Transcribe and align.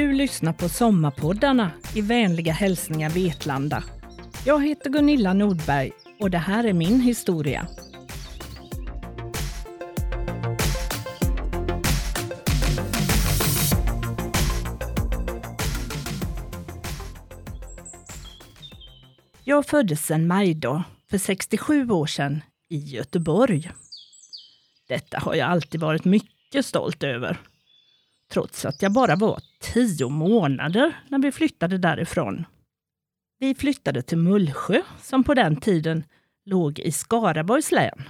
Du 0.00 0.12
lyssnar 0.12 0.52
på 0.52 0.68
Sommarpoddarna 0.68 1.70
i 1.94 2.00
vänliga 2.00 2.52
hälsningar 2.52 3.10
Vetlanda. 3.10 3.84
Jag 4.46 4.66
heter 4.66 4.90
Gunilla 4.90 5.32
Nordberg 5.32 5.90
och 6.20 6.30
det 6.30 6.38
här 6.38 6.64
är 6.64 6.72
min 6.72 7.00
historia. 7.00 7.66
Jag 19.44 19.66
föddes 19.66 20.10
en 20.10 20.26
majdag 20.26 20.82
för 21.10 21.18
67 21.18 21.90
år 21.90 22.06
sedan 22.06 22.42
i 22.68 22.78
Göteborg. 22.78 23.70
Detta 24.88 25.18
har 25.18 25.34
jag 25.34 25.50
alltid 25.50 25.80
varit 25.80 26.04
mycket 26.04 26.66
stolt 26.66 27.02
över. 27.02 27.40
Trots 28.32 28.64
att 28.64 28.82
jag 28.82 28.92
bara 28.92 29.16
var 29.16 29.49
tio 29.60 30.08
månader 30.08 30.92
när 31.08 31.18
vi 31.18 31.32
flyttade 31.32 31.78
därifrån. 31.78 32.46
Vi 33.38 33.54
flyttade 33.54 34.02
till 34.02 34.18
Mullsjö 34.18 34.82
som 35.02 35.24
på 35.24 35.34
den 35.34 35.56
tiden 35.56 36.04
låg 36.44 36.78
i 36.78 36.92
Skaraborgs 36.92 37.72
län. 37.72 38.02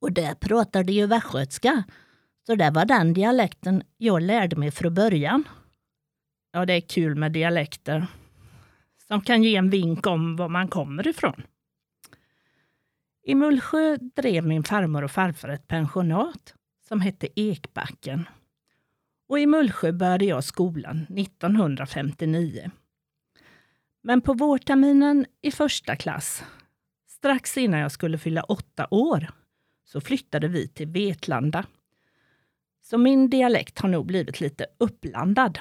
Och 0.00 0.12
där 0.12 0.34
pratade 0.34 0.92
ju 0.92 1.06
västgötska, 1.06 1.82
så 2.46 2.54
det 2.54 2.70
var 2.70 2.84
den 2.84 3.12
dialekten 3.12 3.82
jag 3.96 4.22
lärde 4.22 4.56
mig 4.56 4.70
från 4.70 4.94
början. 4.94 5.44
Ja, 6.52 6.66
det 6.66 6.72
är 6.72 6.80
kul 6.80 7.14
med 7.14 7.32
dialekter 7.32 8.06
som 9.06 9.20
kan 9.20 9.42
ge 9.42 9.56
en 9.56 9.70
vink 9.70 10.06
om 10.06 10.36
var 10.36 10.48
man 10.48 10.68
kommer 10.68 11.08
ifrån. 11.08 11.42
I 13.22 13.34
Mullsjö 13.34 13.96
drev 13.96 14.46
min 14.46 14.64
farmor 14.64 15.04
och 15.04 15.10
farfar 15.10 15.48
ett 15.48 15.68
pensionat 15.68 16.54
som 16.88 17.00
hette 17.00 17.40
Ekbacken. 17.40 18.28
Och 19.26 19.38
i 19.38 19.46
Mullsjö 19.46 19.92
började 19.92 20.24
jag 20.24 20.44
skolan 20.44 21.06
1959. 21.16 22.70
Men 24.02 24.20
på 24.20 24.34
vårterminen 24.34 25.26
i 25.42 25.50
första 25.50 25.96
klass, 25.96 26.44
strax 27.08 27.58
innan 27.58 27.80
jag 27.80 27.92
skulle 27.92 28.18
fylla 28.18 28.42
åtta 28.42 28.86
år, 28.90 29.30
så 29.84 30.00
flyttade 30.00 30.48
vi 30.48 30.68
till 30.68 30.88
Vetlanda. 30.88 31.66
Så 32.82 32.98
min 32.98 33.30
dialekt 33.30 33.78
har 33.78 33.88
nog 33.88 34.06
blivit 34.06 34.40
lite 34.40 34.66
uppblandad. 34.78 35.58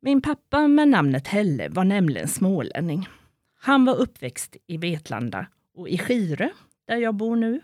Min 0.00 0.22
pappa 0.22 0.68
med 0.68 0.88
namnet 0.88 1.26
Helle 1.26 1.68
var 1.68 1.84
nämligen 1.84 2.28
smålänning. 2.28 3.08
Han 3.54 3.84
var 3.84 3.94
uppväxt 3.94 4.56
i 4.66 4.76
Vetlanda 4.76 5.46
och 5.74 5.88
i 5.88 5.98
Skire, 5.98 6.50
där 6.84 6.96
jag 6.96 7.14
bor 7.14 7.36
nu. 7.36 7.60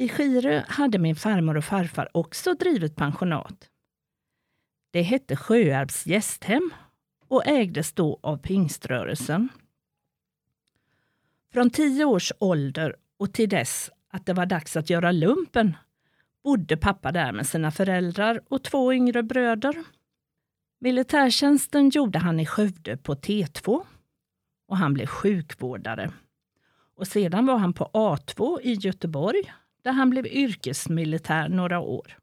I 0.00 0.08
Skirö 0.08 0.62
hade 0.68 0.98
min 0.98 1.16
farmor 1.16 1.56
och 1.56 1.64
farfar 1.64 2.08
också 2.16 2.54
drivit 2.54 2.96
pensionat. 2.96 3.70
Det 4.90 5.02
hette 5.02 5.36
Sjöarps 5.36 6.06
gästhem 6.06 6.70
och 7.28 7.46
ägdes 7.46 7.92
då 7.92 8.20
av 8.22 8.36
pingströrelsen. 8.36 9.48
Från 11.52 11.70
tio 11.70 12.04
års 12.04 12.32
ålder 12.38 12.96
och 13.16 13.32
till 13.32 13.48
dess 13.48 13.90
att 14.08 14.26
det 14.26 14.32
var 14.32 14.46
dags 14.46 14.76
att 14.76 14.90
göra 14.90 15.12
lumpen 15.12 15.76
bodde 16.44 16.76
pappa 16.76 17.12
där 17.12 17.32
med 17.32 17.46
sina 17.46 17.70
föräldrar 17.70 18.40
och 18.48 18.64
två 18.64 18.92
yngre 18.92 19.22
bröder. 19.22 19.84
Militärtjänsten 20.78 21.90
gjorde 21.90 22.18
han 22.18 22.40
i 22.40 22.46
Skövde 22.46 22.96
på 22.96 23.14
T2 23.14 23.82
och 24.66 24.76
han 24.76 24.94
blev 24.94 25.06
sjukvårdare. 25.06 26.12
Och 26.94 27.06
sedan 27.06 27.46
var 27.46 27.58
han 27.58 27.72
på 27.72 27.84
A2 27.84 28.60
i 28.60 28.72
Göteborg 28.72 29.52
där 29.82 29.92
han 29.92 30.10
blev 30.10 30.26
yrkesmilitär 30.26 31.48
några 31.48 31.80
år. 31.80 32.16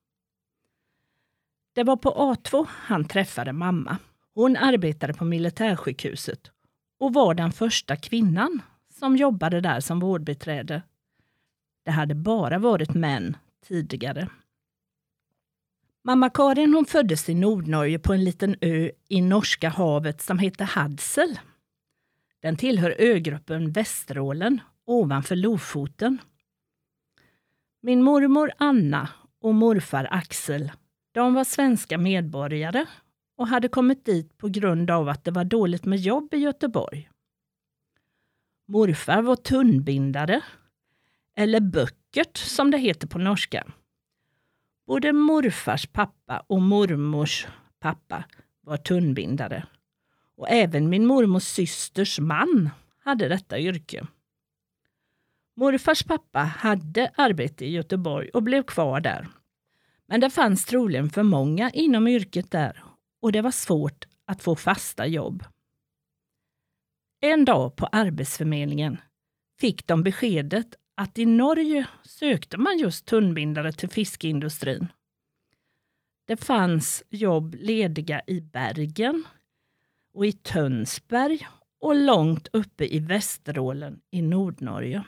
Det 1.74 1.84
var 1.84 1.98
på 1.98 2.10
A2 2.10 2.68
han 2.70 3.06
träffade 3.06 3.54
mamma. 3.54 3.98
Hon 4.34 4.58
arbetade 4.58 5.14
på 5.14 5.26
militärsjukhuset 5.26 6.52
och 7.00 7.14
var 7.14 7.34
den 7.34 7.52
första 7.52 7.96
kvinnan 7.96 8.62
som 9.00 9.18
jobbade 9.18 9.62
där 9.62 9.80
som 9.80 10.00
vårdbiträde. 10.00 10.82
Det 11.86 11.92
hade 11.92 12.16
bara 12.16 12.58
varit 12.58 12.94
män 12.94 13.38
tidigare. 13.68 14.30
Mamma 16.04 16.30
Karin 16.30 16.74
hon 16.74 16.86
föddes 16.86 17.30
i 17.30 17.34
Nordnorge 17.34 18.00
på 18.00 18.14
en 18.14 18.24
liten 18.24 18.56
ö 18.62 18.92
i 19.08 19.22
Norska 19.22 19.70
havet 19.70 20.22
som 20.22 20.40
heter 20.40 20.66
Hadsel. 20.66 21.40
Den 22.40 22.56
tillhör 22.56 22.96
ögruppen 22.98 23.72
Västerålen 23.72 24.62
ovanför 24.86 25.36
Lofoten. 25.36 26.18
Min 27.88 28.04
mormor 28.04 28.52
Anna 28.58 29.10
och 29.42 29.56
morfar 29.56 30.08
Axel, 30.12 30.72
de 31.12 31.34
var 31.34 31.44
svenska 31.44 31.98
medborgare 31.98 32.86
och 33.38 33.48
hade 33.48 33.68
kommit 33.68 34.06
dit 34.06 34.38
på 34.38 34.48
grund 34.48 34.92
av 34.92 35.10
att 35.10 35.24
det 35.24 35.32
var 35.32 35.44
dåligt 35.44 35.86
med 35.86 36.00
jobb 36.00 36.34
i 36.34 36.38
Göteborg. 36.38 37.10
Morfar 38.66 39.22
var 39.22 39.36
tunnbindare, 39.36 40.42
eller 41.36 41.60
böckert 41.60 42.38
som 42.38 42.72
det 42.72 42.78
heter 42.78 43.08
på 43.08 43.20
norska. 43.20 43.68
Både 44.88 45.14
morfars 45.14 45.88
pappa 45.88 46.44
och 46.48 46.62
mormors 46.62 47.48
pappa 47.80 48.24
var 48.62 48.78
tunnbindare. 48.78 49.68
Och 50.36 50.50
även 50.50 50.90
min 50.90 51.06
mormors 51.06 51.44
systers 51.44 52.20
man 52.20 52.70
hade 53.00 53.28
detta 53.28 53.60
yrke. 53.60 54.08
Morfars 55.60 56.04
pappa 56.04 56.40
hade 56.40 57.12
arbete 57.16 57.66
i 57.66 57.72
Göteborg 57.72 58.30
och 58.30 58.44
blev 58.44 58.64
kvar 58.64 59.00
där. 59.00 59.28
Men 60.08 60.20
det 60.20 60.30
fanns 60.30 60.66
troligen 60.66 61.10
för 61.10 61.24
många 61.24 61.70
inom 61.70 62.08
yrket 62.08 62.52
där 62.52 62.84
och 63.22 63.32
det 63.32 63.42
var 63.42 63.52
svårt 63.52 64.06
att 64.26 64.44
få 64.44 64.56
fasta 64.56 65.08
jobb. 65.08 65.44
En 67.22 67.46
dag 67.46 67.76
på 67.76 67.86
Arbetsförmedlingen 67.86 68.98
fick 69.60 69.88
de 69.88 70.04
beskedet 70.04 70.76
att 70.96 71.18
i 71.18 71.26
Norge 71.26 71.88
sökte 72.04 72.58
man 72.58 72.78
just 72.78 73.06
tunnbindare 73.06 73.72
till 73.72 73.90
fiskeindustrin. 73.90 74.88
Det 76.26 76.38
fanns 76.38 77.04
jobb 77.10 77.56
lediga 77.60 78.22
i 78.28 78.42
Bergen 78.42 79.24
och 80.14 80.26
i 80.26 80.32
Tönsberg 80.32 81.48
och 81.80 81.96
långt 81.96 82.48
uppe 82.54 82.96
i 82.96 83.00
Västerålen 83.00 84.00
i 84.12 84.22
Nordnorge. 84.22 85.04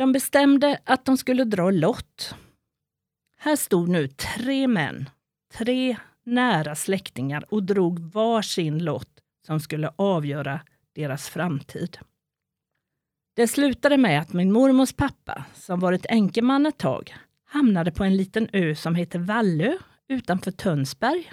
De 0.00 0.12
bestämde 0.12 0.78
att 0.84 1.04
de 1.04 1.16
skulle 1.16 1.44
dra 1.44 1.70
lott. 1.70 2.34
Här 3.38 3.56
stod 3.56 3.88
nu 3.88 4.08
tre 4.08 4.68
män, 4.68 5.10
tre 5.52 5.96
nära 6.24 6.74
släktingar 6.74 7.44
och 7.48 7.62
drog 7.62 8.00
var 8.00 8.42
sin 8.42 8.84
lott 8.84 9.20
som 9.46 9.60
skulle 9.60 9.92
avgöra 9.96 10.60
deras 10.94 11.28
framtid. 11.28 11.98
Det 13.34 13.48
slutade 13.48 13.96
med 13.96 14.20
att 14.20 14.32
min 14.32 14.52
mormors 14.52 14.92
pappa, 14.92 15.44
som 15.54 15.80
varit 15.80 16.06
enkeman 16.06 16.66
ett 16.66 16.78
tag, 16.78 17.14
hamnade 17.44 17.92
på 17.92 18.04
en 18.04 18.16
liten 18.16 18.48
ö 18.52 18.74
som 18.74 18.94
heter 18.94 19.18
Vallö 19.18 19.78
utanför 20.08 20.50
Tönsberg. 20.50 21.32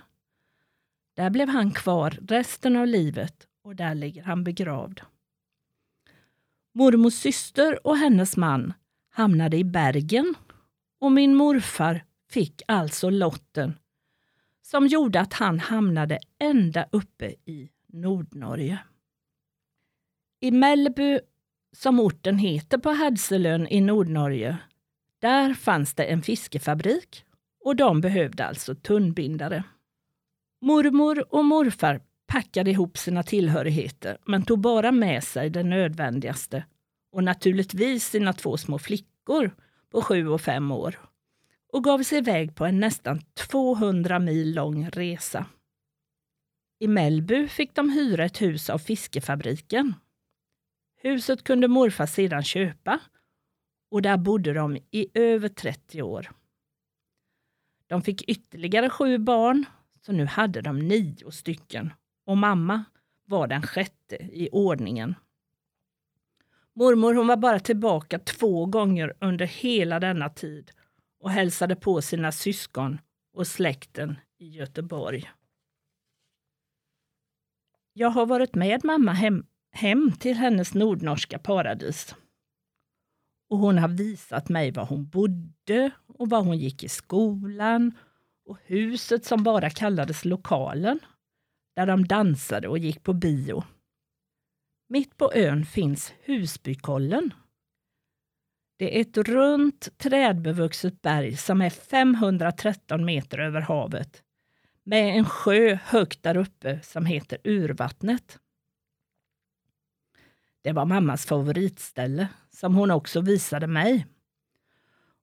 Där 1.16 1.30
blev 1.30 1.50
han 1.50 1.72
kvar 1.72 2.20
resten 2.28 2.76
av 2.76 2.88
livet 2.88 3.48
och 3.64 3.76
där 3.76 3.96
ligger 3.96 4.24
han 4.24 4.44
begravd. 4.44 5.02
Mormors 6.78 7.14
syster 7.14 7.88
och 7.88 7.98
hennes 7.98 8.38
man 8.38 8.74
hamnade 9.10 9.58
i 9.58 9.64
Bergen 9.64 10.36
och 11.00 11.12
min 11.12 11.36
morfar 11.36 12.06
fick 12.30 12.62
alltså 12.68 13.10
lotten 13.10 13.80
som 14.62 14.88
gjorde 14.88 15.20
att 15.20 15.34
han 15.34 15.60
hamnade 15.60 16.20
ända 16.40 16.86
uppe 16.92 17.26
i 17.46 17.70
Nordnorge. 17.88 18.80
I 20.40 20.52
Mellby, 20.52 21.20
som 21.76 22.00
orten 22.00 22.38
heter 22.38 22.78
på 22.78 22.90
Hadselön 22.90 23.68
i 23.68 23.82
Nordnorge, 23.82 24.58
där 25.20 25.54
fanns 25.54 25.94
det 25.94 26.04
en 26.06 26.22
fiskefabrik 26.22 27.26
och 27.64 27.76
de 27.76 28.02
behövde 28.02 28.46
alltså 28.46 28.76
tunnbindare. 28.76 29.64
Mormor 30.62 31.34
och 31.36 31.46
morfar 31.46 32.02
packade 32.28 32.72
ihop 32.72 32.98
sina 32.98 33.24
tillhörigheter 33.24 34.18
men 34.26 34.46
tog 34.46 34.60
bara 34.60 34.92
med 34.92 35.24
sig 35.24 35.50
det 35.50 35.64
nödvändigaste 35.64 36.66
och 37.12 37.24
naturligtvis 37.24 38.10
sina 38.10 38.34
två 38.34 38.58
små 38.58 38.80
flickor 38.80 39.56
på 39.92 40.02
sju 40.02 40.28
och 40.28 40.42
fem 40.42 40.72
år 40.72 41.00
och 41.74 41.84
gav 41.84 42.04
sig 42.04 42.18
iväg 42.18 42.56
på 42.56 42.66
en 42.66 42.80
nästan 42.80 43.22
200 43.34 44.20
mil 44.20 44.56
lång 44.56 44.90
resa. 44.90 45.46
I 46.80 46.88
Mellby 46.88 47.48
fick 47.48 47.76
de 47.76 47.90
hyra 47.90 48.26
ett 48.26 48.42
hus 48.42 48.70
av 48.70 48.78
fiskefabriken. 48.78 49.94
Huset 51.02 51.44
kunde 51.44 51.68
morfar 51.68 52.06
sedan 52.06 52.44
köpa 52.44 53.00
och 53.92 54.02
där 54.02 54.18
bodde 54.18 54.54
de 54.54 54.78
i 54.92 55.08
över 55.14 55.50
30 55.50 56.02
år. 56.02 56.32
De 57.88 58.02
fick 58.02 58.30
ytterligare 58.30 58.90
sju 58.90 59.18
barn, 59.18 59.66
så 60.06 60.12
nu 60.12 60.26
hade 60.26 60.62
de 60.62 60.80
nio 60.80 61.32
stycken 61.32 61.94
och 62.28 62.38
mamma 62.38 62.84
var 63.26 63.48
den 63.48 63.62
sjätte 63.62 64.16
i 64.16 64.50
ordningen. 64.52 65.16
Mormor 66.74 67.14
hon 67.14 67.28
var 67.28 67.38
bara 67.38 67.60
tillbaka 67.60 68.20
två 68.20 68.66
gånger 68.66 69.14
under 69.20 69.46
hela 69.46 70.00
denna 70.00 70.30
tid 70.30 70.72
och 71.20 71.32
hälsade 71.32 71.76
på 71.76 72.02
sina 72.02 72.32
syskon 72.32 73.00
och 73.34 73.48
släkten 73.48 74.16
i 74.38 74.50
Göteborg. 74.50 75.32
Jag 77.94 78.10
har 78.10 78.26
varit 78.26 78.56
med 78.56 78.86
mamma 78.86 79.12
hem, 79.14 79.46
hem 79.72 80.12
till 80.12 80.36
hennes 80.36 80.74
nordnorska 80.74 81.40
paradis. 81.40 82.16
Och 83.50 83.58
hon 83.58 83.78
har 83.78 83.88
visat 83.88 84.50
mig 84.50 84.72
var 84.72 84.86
hon 84.86 85.10
bodde 85.10 85.92
och 86.08 86.30
var 86.30 86.42
hon 86.42 86.58
gick 86.58 86.84
i 86.84 86.90
skolan 86.90 87.92
och 88.46 88.58
huset 88.66 89.26
som 89.26 89.44
bara 89.44 89.70
kallades 89.70 90.26
lokalen, 90.26 91.00
där 91.78 91.86
de 91.86 92.06
dansade 92.06 92.68
och 92.68 92.78
gick 92.78 93.04
på 93.04 93.14
bio. 93.14 93.64
Mitt 94.90 95.18
på 95.18 95.34
ön 95.34 95.66
finns 95.66 96.14
Husbykollen. 96.24 97.34
Det 98.78 98.98
är 98.98 99.02
ett 99.02 99.18
runt 99.18 99.98
trädbevuxet 99.98 101.02
berg 101.02 101.38
som 101.38 101.62
är 101.62 101.70
513 101.70 103.06
meter 103.06 103.38
över 103.38 103.62
havet 103.62 104.24
med 104.84 105.18
en 105.18 105.26
sjö 105.26 105.78
högt 105.84 106.24
där 106.24 106.38
uppe 106.38 106.80
som 106.84 107.06
heter 107.06 107.38
Urvattnet. 107.44 108.40
Det 110.62 110.72
var 110.72 110.86
mammas 110.86 111.26
favoritställe 111.26 112.28
som 112.50 112.76
hon 112.76 112.92
också 112.92 113.22
visade 113.22 113.68
mig. 113.68 114.06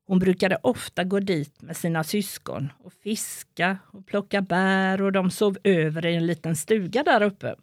Hon 0.07 0.19
brukade 0.19 0.57
ofta 0.63 1.05
gå 1.05 1.21
dit 1.21 1.63
med 1.63 1.77
sina 1.77 2.05
syskon 2.05 2.73
och 2.79 2.93
fiska 2.93 3.79
och 3.87 4.07
plocka 4.07 4.43
bär 4.43 5.03
och 5.03 5.13
de 5.13 5.31
sov 5.31 5.59
över 5.65 6.07
i 6.07 6.15
en 6.15 6.27
liten 6.27 6.57
stuga 6.57 7.03
där 7.03 7.23
uppe. 7.23 7.57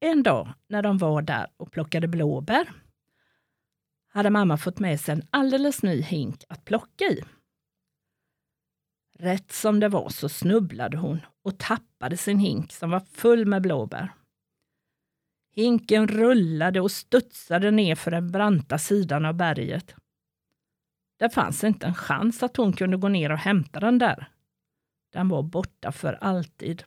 En 0.00 0.22
dag 0.22 0.52
när 0.68 0.82
de 0.82 0.98
var 0.98 1.22
där 1.22 1.50
och 1.56 1.72
plockade 1.72 2.08
blåbär 2.08 2.72
hade 4.08 4.30
mamma 4.30 4.56
fått 4.56 4.78
med 4.78 5.00
sig 5.00 5.12
en 5.12 5.22
alldeles 5.30 5.82
ny 5.82 6.02
hink 6.02 6.44
att 6.48 6.64
plocka 6.64 7.04
i. 7.04 7.24
Rätt 9.18 9.52
som 9.52 9.80
det 9.80 9.88
var 9.88 10.08
så 10.08 10.28
snubblade 10.28 10.96
hon 10.96 11.20
och 11.42 11.58
tappade 11.58 12.16
sin 12.16 12.38
hink 12.38 12.72
som 12.72 12.90
var 12.90 13.00
full 13.00 13.46
med 13.46 13.62
blåbär. 13.62 14.14
Hinken 15.52 16.08
rullade 16.08 16.80
och 16.80 16.90
studsade 16.90 17.70
ner 17.70 17.94
för 17.94 18.10
den 18.10 18.30
branta 18.30 18.78
sidan 18.78 19.24
av 19.24 19.34
berget. 19.34 19.94
Det 21.24 21.30
fanns 21.30 21.64
inte 21.64 21.86
en 21.86 21.94
chans 21.94 22.42
att 22.42 22.56
hon 22.56 22.72
kunde 22.72 22.96
gå 22.96 23.08
ner 23.08 23.32
och 23.32 23.38
hämta 23.38 23.80
den 23.80 23.98
där. 23.98 24.28
Den 25.12 25.28
var 25.28 25.42
borta 25.42 25.92
för 25.92 26.12
alltid. 26.12 26.84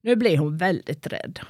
Nu 0.00 0.16
blev 0.16 0.38
hon 0.38 0.56
väldigt 0.56 1.06
rädd. 1.06 1.40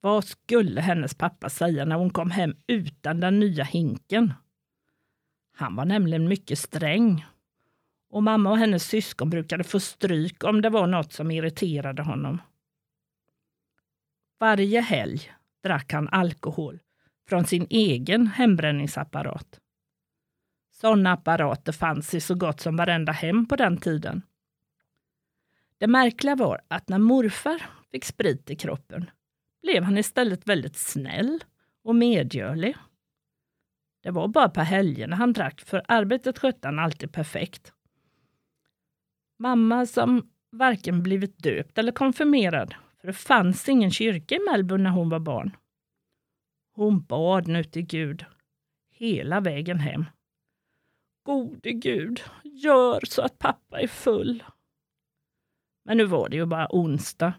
Vad 0.00 0.24
skulle 0.24 0.80
hennes 0.80 1.14
pappa 1.14 1.48
säga 1.50 1.84
när 1.84 1.96
hon 1.96 2.10
kom 2.10 2.30
hem 2.30 2.56
utan 2.66 3.20
den 3.20 3.40
nya 3.40 3.64
hinken? 3.64 4.34
Han 5.56 5.76
var 5.76 5.84
nämligen 5.84 6.28
mycket 6.28 6.58
sträng. 6.58 7.26
Och 8.10 8.22
mamma 8.22 8.50
och 8.50 8.58
hennes 8.58 8.88
syskon 8.88 9.30
brukade 9.30 9.64
få 9.64 9.80
stryk 9.80 10.44
om 10.44 10.62
det 10.62 10.70
var 10.70 10.86
något 10.86 11.12
som 11.12 11.30
irriterade 11.30 12.02
honom. 12.02 12.40
Varje 14.40 14.80
helg 14.80 15.30
drack 15.62 15.92
han 15.92 16.08
alkohol 16.08 16.80
från 17.28 17.44
sin 17.44 17.66
egen 17.70 18.26
hembränningsapparat. 18.26 19.60
Sådana 20.74 21.12
apparater 21.12 21.72
fanns 21.72 22.14
i 22.14 22.20
så 22.20 22.34
gott 22.34 22.60
som 22.60 22.76
varenda 22.76 23.12
hem 23.12 23.46
på 23.46 23.56
den 23.56 23.76
tiden. 23.76 24.22
Det 25.78 25.86
märkliga 25.86 26.36
var 26.36 26.60
att 26.68 26.88
när 26.88 26.98
morfar 26.98 27.62
fick 27.90 28.04
sprit 28.04 28.50
i 28.50 28.56
kroppen 28.56 29.10
blev 29.62 29.82
han 29.82 29.98
istället 29.98 30.48
väldigt 30.48 30.76
snäll 30.76 31.44
och 31.84 31.96
medgörlig. 31.96 32.76
Det 34.02 34.10
var 34.10 34.28
bara 34.28 34.48
på 34.48 34.60
helgerna 34.60 35.16
han 35.16 35.32
drack, 35.32 35.60
för 35.60 35.82
arbetet 35.88 36.38
skötte 36.38 36.68
han 36.68 36.78
alltid 36.78 37.12
perfekt. 37.12 37.72
Mamma 39.38 39.86
som 39.86 40.28
varken 40.52 41.02
blivit 41.02 41.38
döpt 41.38 41.78
eller 41.78 41.92
konfirmerad, 41.92 42.74
för 43.00 43.06
det 43.06 43.12
fanns 43.12 43.68
ingen 43.68 43.90
kyrka 43.90 44.34
i 44.34 44.38
Melbourne 44.50 44.84
när 44.84 44.90
hon 44.90 45.08
var 45.08 45.20
barn. 45.20 45.56
Hon 46.72 47.02
bad 47.02 47.48
nu 47.48 47.64
till 47.64 47.86
Gud 47.86 48.24
hela 48.90 49.40
vägen 49.40 49.78
hem. 49.78 50.04
Gode 51.24 51.72
Gud, 51.72 52.20
gör 52.42 53.00
så 53.06 53.22
att 53.22 53.38
pappa 53.38 53.80
är 53.80 53.86
full. 53.86 54.44
Men 55.84 55.96
nu 55.96 56.04
var 56.04 56.28
det 56.28 56.36
ju 56.36 56.46
bara 56.46 56.68
onsdag 56.70 57.34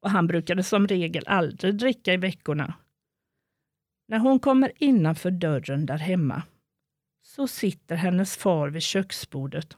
och 0.00 0.10
han 0.10 0.26
brukade 0.26 0.62
som 0.62 0.86
regel 0.86 1.24
aldrig 1.26 1.74
dricka 1.74 2.12
i 2.12 2.16
veckorna. 2.16 2.74
När 4.08 4.18
hon 4.18 4.38
kommer 4.38 4.72
innanför 4.76 5.30
dörren 5.30 5.86
där 5.86 5.98
hemma 5.98 6.42
så 7.22 7.46
sitter 7.46 7.96
hennes 7.96 8.36
far 8.36 8.68
vid 8.68 8.82
köksbordet 8.82 9.76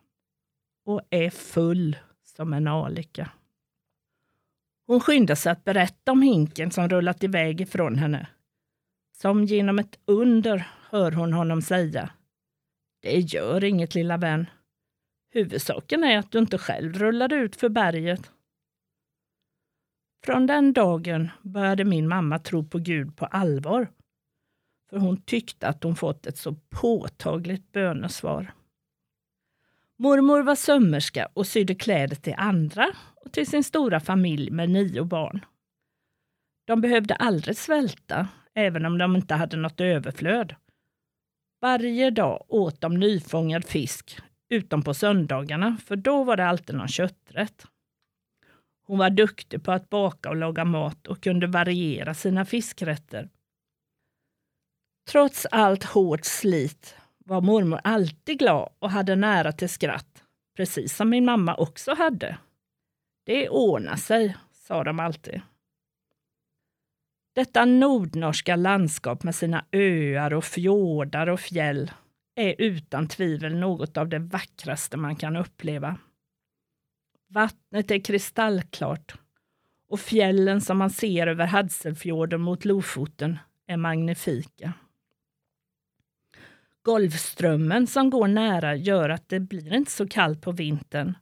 och 0.85 1.01
är 1.11 1.31
full 1.31 1.97
som 2.23 2.53
en 2.53 2.67
alika. 2.67 3.31
Hon 4.87 5.01
skyndar 5.01 5.35
sig 5.35 5.53
att 5.53 5.65
berätta 5.65 6.13
om 6.13 6.23
hinken 6.23 6.71
som 6.71 6.89
rullat 6.89 7.25
iväg 7.25 7.61
ifrån 7.61 7.97
henne. 7.99 8.29
Som 9.17 9.45
genom 9.45 9.79
ett 9.79 9.99
under 10.05 10.69
hör 10.91 11.13
hon 11.13 11.33
honom 11.33 11.63
säga. 11.63 12.11
Det 13.01 13.19
gör 13.19 13.65
inget 13.65 13.95
lilla 13.95 14.17
vän. 14.17 14.47
Huvudsaken 15.31 16.05
är 16.05 16.19
att 16.19 16.31
du 16.31 16.39
inte 16.39 16.59
själv 16.59 16.99
rullade 16.99 17.35
ut 17.35 17.57
för 17.57 17.69
berget. 17.69 18.31
Från 20.25 20.47
den 20.47 20.73
dagen 20.73 21.31
började 21.43 21.85
min 21.85 22.09
mamma 22.09 22.39
tro 22.39 22.65
på 22.69 22.79
Gud 22.79 23.17
på 23.17 23.27
allvar. 23.27 23.89
För 24.91 24.99
hon 24.99 25.23
tyckte 25.23 25.69
att 25.69 25.83
hon 25.83 25.97
fått 25.97 26.27
ett 26.27 26.39
så 26.39 26.55
påtagligt 26.71 27.73
bönesvar. 27.73 28.53
Mormor 29.97 30.43
var 30.43 30.55
sömmerska 30.55 31.29
och 31.33 31.47
sydde 31.47 31.75
kläder 31.75 32.17
till 32.17 32.35
andra 32.39 32.87
och 33.15 33.33
till 33.33 33.47
sin 33.47 33.65
stora 33.65 34.01
familj 34.01 34.51
med 34.51 34.71
nio 34.71 35.05
barn. 35.05 35.45
De 36.65 36.81
behövde 36.81 37.15
aldrig 37.15 37.57
svälta, 37.57 38.29
även 38.55 38.87
om 38.87 38.99
de 38.99 39.17
inte 39.17 39.35
hade 39.35 39.57
något 39.57 39.81
överflöd. 39.81 40.55
Varje 41.67 42.11
dag 42.11 42.45
åt 42.49 42.81
de 42.81 42.97
nyfångad 42.97 43.65
fisk, 43.65 44.19
utom 44.49 44.83
på 44.83 44.95
söndagarna, 44.95 45.77
för 45.85 45.97
då 45.97 46.25
var 46.25 46.37
det 46.37 46.47
alltid 46.47 46.77
någon 46.77 46.89
kötträtt. 46.89 47.67
Hon 48.87 48.99
var 48.99 49.11
duktig 49.11 49.65
på 49.65 49.73
att 49.73 49.91
baka 49.91 50.29
och 50.29 50.37
laga 50.37 50.65
mat 50.65 51.07
och 51.07 51.23
kunde 51.23 51.47
variera 51.47 52.15
sina 52.15 52.45
fiskrätter. 52.45 53.29
Trots 55.11 55.47
allt 55.51 55.85
hårt 55.85 56.25
slit 56.25 56.97
var 57.19 57.41
mormor 57.41 57.81
alltid 57.85 58.39
glad 58.39 58.73
och 58.79 58.91
hade 58.91 59.17
nära 59.17 59.53
till 59.53 59.69
skratt, 59.69 60.25
precis 60.57 60.97
som 60.97 61.11
min 61.11 61.25
mamma 61.25 61.55
också 61.55 61.95
hade. 61.95 62.39
Det 63.25 63.49
ordnar 63.49 63.97
sig, 63.97 64.37
sa 64.53 64.85
de 64.85 65.01
alltid. 65.01 65.41
Detta 67.37 67.65
nordnorska 67.65 68.57
landskap 68.57 69.23
med 69.23 69.35
sina 69.35 69.65
öar 69.73 70.35
och 70.35 70.45
fjordar 70.45 71.27
och 71.27 71.41
fjäll 71.41 71.91
är 72.35 72.55
utan 72.59 73.09
tvivel 73.09 73.55
något 73.55 73.97
av 73.97 74.09
det 74.09 74.19
vackraste 74.19 74.97
man 74.97 75.17
kan 75.17 75.37
uppleva. 75.37 75.99
Vattnet 77.29 77.91
är 77.91 78.05
kristallklart 78.05 79.15
och 79.89 80.01
fjällen 80.01 80.61
som 80.61 80.79
man 80.79 80.91
ser 80.91 81.27
över 81.27 81.47
Hadselfjorden 81.47 82.41
mot 82.41 82.65
Lofoten 82.65 83.39
är 83.67 83.77
magnifika. 83.77 84.73
Golfströmmen 86.83 87.87
som 87.87 88.11
går 88.11 88.29
nära 88.29 88.75
gör 88.75 89.09
att 89.09 89.29
det 89.29 89.41
blir 89.41 89.75
inte 89.75 89.91
så 89.91 90.09
kallt 90.09 90.43
på 90.43 90.53
vintern. 90.53 91.15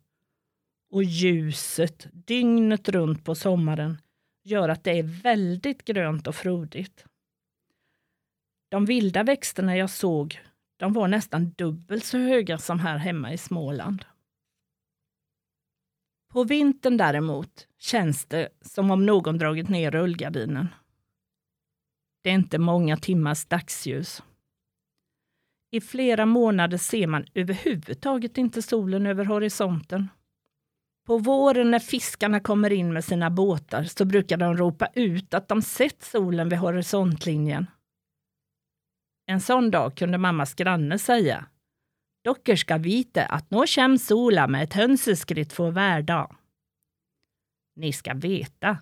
Och 0.90 1.04
ljuset 1.04 2.06
dygnet 2.12 2.88
runt 2.88 3.24
på 3.24 3.34
sommaren 3.34 3.98
gör 4.44 4.68
att 4.68 4.84
det 4.84 4.98
är 4.98 5.22
väldigt 5.22 5.84
grönt 5.84 6.26
och 6.26 6.34
frodigt. 6.34 7.04
De 8.68 8.84
vilda 8.84 9.22
växterna 9.22 9.76
jag 9.76 9.90
såg 9.90 10.40
de 10.76 10.92
var 10.92 11.08
nästan 11.08 11.50
dubbelt 11.50 12.04
så 12.04 12.18
höga 12.18 12.58
som 12.58 12.80
här 12.80 12.98
hemma 12.98 13.32
i 13.32 13.38
Småland. 13.38 14.04
På 16.32 16.44
vintern 16.44 16.96
däremot 16.96 17.68
känns 17.78 18.26
det 18.26 18.48
som 18.60 18.90
om 18.90 19.06
någon 19.06 19.38
dragit 19.38 19.68
ner 19.68 19.90
rullgardinen. 19.90 20.68
Det 22.22 22.30
är 22.30 22.34
inte 22.34 22.58
många 22.58 22.96
timmars 22.96 23.46
dagsljus. 23.46 24.22
I 25.70 25.80
flera 25.80 26.26
månader 26.26 26.78
ser 26.78 27.06
man 27.06 27.26
överhuvudtaget 27.34 28.38
inte 28.38 28.62
solen 28.62 29.06
över 29.06 29.24
horisonten. 29.24 30.08
På 31.04 31.18
våren 31.18 31.70
när 31.70 31.78
fiskarna 31.78 32.40
kommer 32.40 32.72
in 32.72 32.92
med 32.92 33.04
sina 33.04 33.30
båtar 33.30 33.84
så 33.84 34.04
brukar 34.04 34.36
de 34.36 34.56
ropa 34.56 34.88
ut 34.94 35.34
att 35.34 35.48
de 35.48 35.62
sett 35.62 36.02
solen 36.02 36.48
vid 36.48 36.58
horisontlinjen. 36.58 37.66
En 39.26 39.40
sån 39.40 39.70
dag 39.70 39.96
kunde 39.96 40.18
mammas 40.18 40.54
granne 40.54 40.98
säga 40.98 41.46
Docker 42.24 42.56
ska 42.56 42.78
vite 42.78 43.26
att 43.26 43.50
nå 43.50 43.66
kommer 43.66 43.98
sola 43.98 44.48
med 44.48 44.62
ett 44.62 44.72
hönseskritt 44.72 45.52
för 45.52 45.70
hver 45.70 46.02
dag. 46.02 46.36
Ni 47.76 47.92
ska 47.92 48.14
veta 48.14 48.78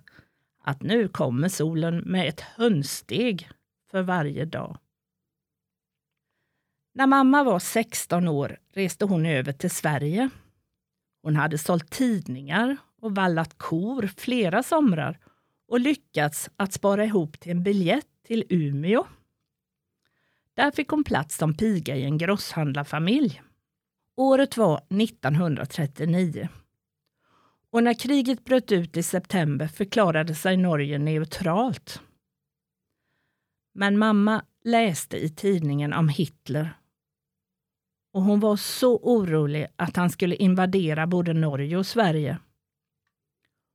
att 0.63 0.81
nu 0.81 1.07
kommer 1.07 1.49
solen 1.49 1.97
med 1.97 2.27
ett 2.29 2.41
hönssteg 2.41 3.49
för 3.91 4.01
varje 4.01 4.45
dag. 4.45 4.77
När 6.93 7.07
mamma 7.07 7.43
var 7.43 7.59
16 7.59 8.27
år 8.27 8.59
reste 8.73 9.05
hon 9.05 9.25
över 9.25 9.53
till 9.53 9.71
Sverige. 9.71 10.29
Hon 11.23 11.35
hade 11.35 11.57
sålt 11.57 11.89
tidningar 11.89 12.77
och 13.01 13.15
vallat 13.15 13.57
kor 13.57 14.09
flera 14.17 14.63
somrar 14.63 15.19
och 15.67 15.79
lyckats 15.79 16.49
att 16.55 16.73
spara 16.73 17.05
ihop 17.05 17.39
till 17.39 17.51
en 17.51 17.63
biljett 17.63 18.07
till 18.27 18.45
Umeå. 18.49 19.05
Där 20.53 20.71
fick 20.71 20.89
hon 20.89 21.03
plats 21.03 21.37
som 21.37 21.53
piga 21.53 21.95
i 21.95 22.03
en 22.03 22.17
grosshandlarfamilj. 22.17 23.41
Året 24.15 24.57
var 24.57 24.77
1939. 24.77 26.49
Och 27.69 27.83
när 27.83 27.93
kriget 27.93 28.45
bröt 28.45 28.71
ut 28.71 28.97
i 28.97 29.03
september 29.03 29.67
förklarade 29.67 30.35
sig 30.35 30.57
Norge 30.57 30.99
neutralt. 30.99 32.01
Men 33.73 33.97
mamma 33.97 34.45
läste 34.63 35.17
i 35.17 35.29
tidningen 35.29 35.93
om 35.93 36.09
Hitler 36.09 36.73
och 38.13 38.21
hon 38.21 38.39
var 38.39 38.55
så 38.55 38.97
orolig 38.97 39.67
att 39.75 39.95
han 39.95 40.09
skulle 40.09 40.35
invadera 40.35 41.07
både 41.07 41.33
Norge 41.33 41.77
och 41.77 41.85
Sverige. 41.85 42.39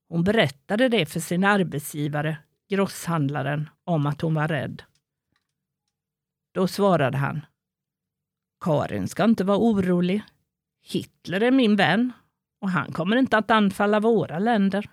Hon 0.08 0.24
berättade 0.24 0.88
det 0.88 1.06
för 1.06 1.20
sin 1.20 1.44
arbetsgivare, 1.44 2.38
grosshandlaren, 2.68 3.70
om 3.84 4.06
att 4.06 4.20
hon 4.20 4.34
var 4.34 4.48
rädd. 4.48 4.82
Då 6.54 6.68
svarade 6.68 7.18
han. 7.18 7.46
Karin 8.60 9.08
ska 9.08 9.24
inte 9.24 9.44
vara 9.44 9.58
orolig. 9.58 10.22
Hitler 10.82 11.40
är 11.42 11.50
min 11.50 11.76
vän 11.76 12.12
och 12.60 12.70
han 12.70 12.92
kommer 12.92 13.16
inte 13.16 13.38
att 13.38 13.50
anfalla 13.50 14.00
våra 14.00 14.38
länder. 14.38 14.90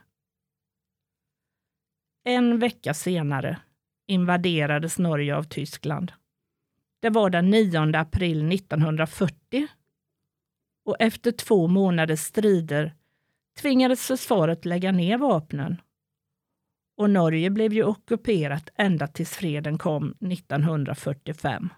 En 2.24 2.60
vecka 2.60 2.94
senare 2.94 3.60
invaderades 4.08 5.00
Norge 5.00 5.36
av 5.36 5.44
Tyskland. 5.44 6.12
Det 7.06 7.10
var 7.10 7.30
den 7.30 7.50
9 7.50 7.98
april 7.98 8.52
1940 8.52 9.68
och 10.86 10.96
efter 11.00 11.32
två 11.32 11.68
månaders 11.68 12.20
strider 12.20 12.96
tvingades 13.62 14.08
försvaret 14.08 14.66
lägga 14.66 14.92
ner 14.92 15.18
vapnen. 15.18 15.82
Och 16.98 17.10
Norge 17.10 17.50
blev 17.50 17.74
ju 17.74 17.84
ockuperat 17.84 18.70
ända 18.76 19.08
tills 19.08 19.32
freden 19.32 19.78
kom 19.78 20.12
1945. 20.32 21.70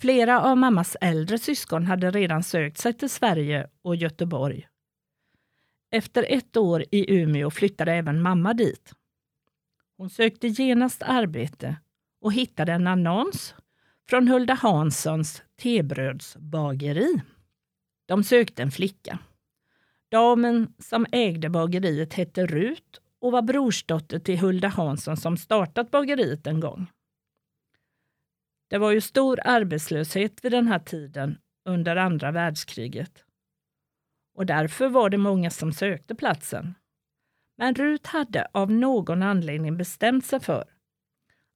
Flera 0.00 0.42
av 0.42 0.56
mammas 0.56 0.96
äldre 1.00 1.38
syskon 1.38 1.86
hade 1.86 2.10
redan 2.10 2.42
sökt 2.42 2.78
sig 2.78 2.94
till 2.94 3.10
Sverige 3.10 3.70
och 3.82 3.96
Göteborg. 3.96 4.68
Efter 5.90 6.26
ett 6.28 6.56
år 6.56 6.84
i 6.90 7.14
Umeå 7.14 7.50
flyttade 7.50 7.92
även 7.92 8.22
mamma 8.22 8.54
dit. 8.54 8.92
Hon 9.96 10.10
sökte 10.10 10.48
genast 10.48 11.02
arbete 11.02 11.76
och 12.20 12.32
hittade 12.32 12.72
en 12.72 12.86
annons 12.86 13.54
från 14.08 14.28
Hulda 14.28 14.54
Hanssons 14.54 15.42
tebrödsbageri. 15.62 17.22
De 18.06 18.24
sökte 18.24 18.62
en 18.62 18.70
flicka. 18.70 19.18
Damen 20.10 20.74
som 20.78 21.06
ägde 21.12 21.48
bageriet 21.48 22.14
hette 22.14 22.46
Rut 22.46 23.00
och 23.20 23.32
var 23.32 23.42
brorsdotter 23.42 24.18
till 24.18 24.38
Hulda 24.38 24.68
Hansson 24.68 25.16
som 25.16 25.36
startat 25.36 25.90
bageriet 25.90 26.46
en 26.46 26.60
gång. 26.60 26.86
Det 28.68 28.78
var 28.78 28.90
ju 28.90 29.00
stor 29.00 29.40
arbetslöshet 29.44 30.44
vid 30.44 30.52
den 30.52 30.66
här 30.66 30.78
tiden 30.78 31.38
under 31.64 31.96
andra 31.96 32.30
världskriget. 32.30 33.24
Och 34.34 34.46
därför 34.46 34.88
var 34.88 35.10
det 35.10 35.18
många 35.18 35.50
som 35.50 35.72
sökte 35.72 36.14
platsen. 36.14 36.74
Men 37.56 37.74
Rut 37.74 38.06
hade 38.06 38.48
av 38.52 38.72
någon 38.72 39.22
anledning 39.22 39.76
bestämt 39.76 40.26
sig 40.26 40.40
för 40.40 40.64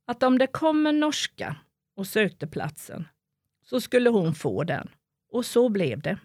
att 0.06 0.22
om 0.22 0.38
det 0.38 0.46
kom 0.46 0.86
en 0.86 1.00
norska 1.00 1.56
och 1.96 2.06
sökte 2.06 2.46
platsen 2.46 3.08
så 3.64 3.80
skulle 3.80 4.10
hon 4.10 4.34
få 4.34 4.64
den. 4.64 4.88
Och 5.32 5.46
så 5.46 5.68
blev 5.68 6.02
det. 6.02 6.18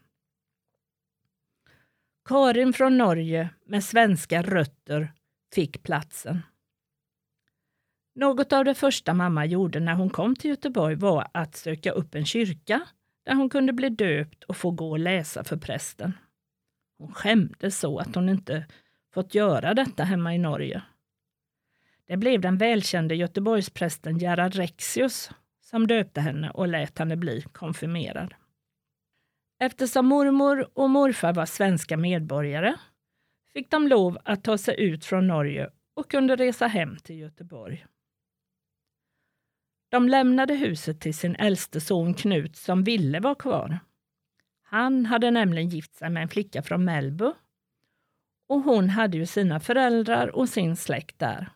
Karin 2.25 2.73
från 2.73 2.97
Norge 2.97 3.49
med 3.65 3.83
svenska 3.83 4.41
rötter 4.41 5.13
fick 5.53 5.83
platsen. 5.83 6.41
Något 8.15 8.53
av 8.53 8.65
det 8.65 8.75
första 8.75 9.13
mamma 9.13 9.45
gjorde 9.45 9.79
när 9.79 9.93
hon 9.93 10.09
kom 10.09 10.35
till 10.35 10.49
Göteborg 10.49 10.95
var 10.95 11.27
att 11.33 11.55
söka 11.55 11.91
upp 11.91 12.15
en 12.15 12.25
kyrka 12.25 12.81
där 13.25 13.35
hon 13.35 13.49
kunde 13.49 13.73
bli 13.73 13.89
döpt 13.89 14.43
och 14.43 14.57
få 14.57 14.71
gå 14.71 14.89
och 14.89 14.99
läsa 14.99 15.43
för 15.43 15.57
prästen. 15.57 16.13
Hon 16.97 17.13
skämdes 17.13 17.79
så 17.79 17.99
att 17.99 18.15
hon 18.15 18.29
inte 18.29 18.65
fått 19.13 19.35
göra 19.35 19.73
detta 19.73 20.03
hemma 20.03 20.35
i 20.35 20.37
Norge. 20.37 20.83
Det 22.07 22.17
blev 22.17 22.41
den 22.41 22.57
välkände 22.57 23.15
Göteborgsprästen 23.15 24.17
Gerhard 24.17 24.55
Rexius 24.55 25.31
som 25.61 25.87
döpte 25.87 26.21
henne 26.21 26.49
och 26.49 26.67
lät 26.67 26.99
henne 26.99 27.15
bli 27.15 27.41
konfirmerad. 27.41 28.33
Eftersom 29.59 30.05
mormor 30.05 30.69
och 30.73 30.89
morfar 30.89 31.33
var 31.33 31.45
svenska 31.45 31.97
medborgare 31.97 32.75
fick 33.53 33.71
de 33.71 33.87
lov 33.87 34.17
att 34.23 34.43
ta 34.43 34.57
sig 34.57 34.81
ut 34.81 35.05
från 35.05 35.27
Norge 35.27 35.69
och 35.93 36.11
kunde 36.11 36.35
resa 36.35 36.67
hem 36.67 36.97
till 36.97 37.19
Göteborg. 37.19 37.85
De 39.89 40.09
lämnade 40.09 40.53
huset 40.53 41.01
till 41.01 41.13
sin 41.13 41.35
äldste 41.35 41.81
son 41.81 42.13
Knut 42.13 42.55
som 42.55 42.83
ville 42.83 43.19
vara 43.19 43.35
kvar. 43.35 43.79
Han 44.61 45.05
hade 45.05 45.31
nämligen 45.31 45.69
gift 45.69 45.95
sig 45.95 46.09
med 46.09 46.23
en 46.23 46.29
flicka 46.29 46.61
från 46.61 46.85
Melbu 46.85 47.31
och 48.47 48.61
hon 48.61 48.89
hade 48.89 49.17
ju 49.17 49.25
sina 49.25 49.59
föräldrar 49.59 50.35
och 50.35 50.49
sin 50.49 50.75
släkt 50.75 51.19
där. 51.19 51.49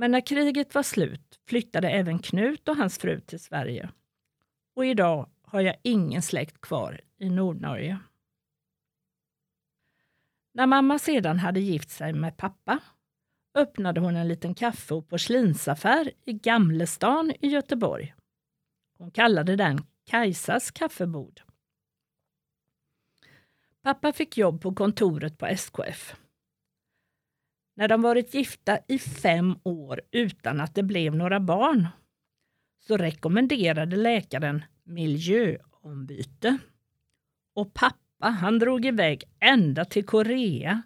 Men 0.00 0.10
när 0.10 0.26
kriget 0.26 0.74
var 0.74 0.82
slut 0.82 1.40
flyttade 1.46 1.90
även 1.90 2.18
Knut 2.18 2.68
och 2.68 2.76
hans 2.76 2.98
fru 2.98 3.20
till 3.20 3.40
Sverige. 3.40 3.90
Och 4.74 4.86
idag 4.86 5.30
har 5.42 5.60
jag 5.60 5.76
ingen 5.82 6.22
släkt 6.22 6.60
kvar 6.60 7.00
i 7.18 7.30
Nordnorge. 7.30 7.98
När 10.52 10.66
mamma 10.66 10.98
sedan 10.98 11.38
hade 11.38 11.60
gift 11.60 11.90
sig 11.90 12.12
med 12.12 12.36
pappa 12.36 12.78
öppnade 13.54 14.00
hon 14.00 14.16
en 14.16 14.28
liten 14.28 14.54
kaffe 14.54 14.94
och 14.94 15.08
porslinsaffär 15.08 16.12
i 16.24 16.32
Gamlestan 16.32 17.32
i 17.40 17.48
Göteborg. 17.48 18.14
Hon 18.98 19.10
kallade 19.10 19.56
den 19.56 19.86
Kajsas 20.04 20.70
kaffebod. 20.70 21.40
Pappa 23.82 24.12
fick 24.12 24.36
jobb 24.36 24.62
på 24.62 24.74
kontoret 24.74 25.38
på 25.38 25.46
SKF. 25.46 26.16
När 27.78 27.88
de 27.88 28.02
varit 28.02 28.34
gifta 28.34 28.78
i 28.88 28.98
fem 28.98 29.58
år 29.62 30.00
utan 30.10 30.60
att 30.60 30.74
det 30.74 30.82
blev 30.82 31.14
några 31.14 31.40
barn 31.40 31.86
så 32.86 32.96
rekommenderade 32.96 33.96
läkaren 33.96 34.64
miljöombyte. 34.84 36.58
Och 37.54 37.74
pappa 37.74 38.28
han 38.28 38.58
drog 38.58 38.86
iväg 38.86 39.24
ända 39.40 39.84
till 39.84 40.06
Korea 40.06 40.82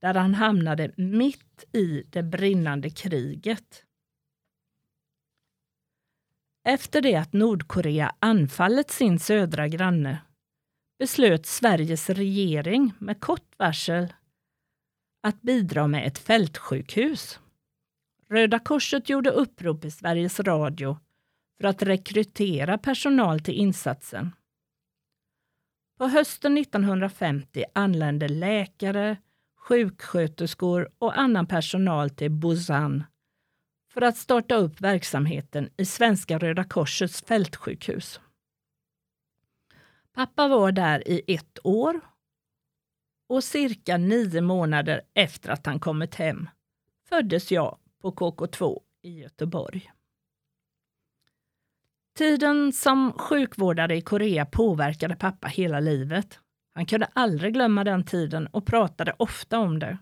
där 0.00 0.14
han 0.14 0.34
hamnade 0.34 0.92
mitt 0.96 1.64
i 1.72 2.02
det 2.10 2.22
brinnande 2.22 2.90
kriget. 2.90 3.84
Efter 6.64 7.02
det 7.02 7.16
att 7.16 7.32
Nordkorea 7.32 8.14
anfallit 8.18 8.90
sin 8.90 9.18
södra 9.18 9.68
granne 9.68 10.22
beslöt 10.98 11.46
Sveriges 11.46 12.10
regering 12.10 12.92
med 12.98 13.20
kort 13.20 13.58
varsel 13.58 14.12
att 15.24 15.42
bidra 15.42 15.86
med 15.86 16.06
ett 16.06 16.18
fältsjukhus. 16.18 17.40
Röda 18.28 18.58
Korset 18.58 19.08
gjorde 19.08 19.30
upprop 19.30 19.84
i 19.84 19.90
Sveriges 19.90 20.40
Radio 20.40 20.98
för 21.60 21.68
att 21.68 21.82
rekrytera 21.82 22.78
personal 22.78 23.40
till 23.40 23.54
insatsen. 23.54 24.32
På 25.98 26.06
hösten 26.06 26.58
1950 26.58 27.64
anlände 27.72 28.28
läkare, 28.28 29.16
sjuksköterskor 29.56 30.90
och 30.98 31.18
annan 31.18 31.46
personal 31.46 32.10
till 32.10 32.30
Busan 32.30 33.04
för 33.92 34.02
att 34.02 34.16
starta 34.16 34.54
upp 34.54 34.80
verksamheten 34.80 35.70
i 35.76 35.84
Svenska 35.84 36.38
Röda 36.38 36.64
Korsets 36.64 37.22
fältsjukhus. 37.22 38.20
Pappa 40.14 40.48
var 40.48 40.72
där 40.72 41.08
i 41.08 41.34
ett 41.34 41.58
år 41.64 42.00
och 43.28 43.44
cirka 43.44 43.96
nio 43.96 44.40
månader 44.40 45.02
efter 45.14 45.50
att 45.50 45.66
han 45.66 45.80
kommit 45.80 46.14
hem 46.14 46.48
föddes 47.08 47.52
jag 47.52 47.78
på 48.02 48.12
KK2 48.12 48.80
i 49.02 49.20
Göteborg. 49.20 49.90
Tiden 52.16 52.72
som 52.72 53.12
sjukvårdare 53.12 53.96
i 53.96 54.00
Korea 54.00 54.46
påverkade 54.46 55.16
pappa 55.16 55.46
hela 55.46 55.80
livet. 55.80 56.40
Han 56.74 56.86
kunde 56.86 57.06
aldrig 57.12 57.54
glömma 57.54 57.84
den 57.84 58.04
tiden 58.04 58.46
och 58.46 58.66
pratade 58.66 59.14
ofta 59.18 59.58
om 59.58 59.78
det. 59.78 59.98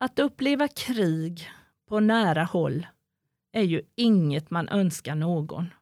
Att 0.00 0.18
uppleva 0.18 0.68
krig 0.68 1.50
på 1.88 2.00
nära 2.00 2.44
håll 2.44 2.86
är 3.52 3.62
ju 3.62 3.82
inget 3.94 4.50
man 4.50 4.68
önskar 4.68 5.14
någon. 5.14 5.74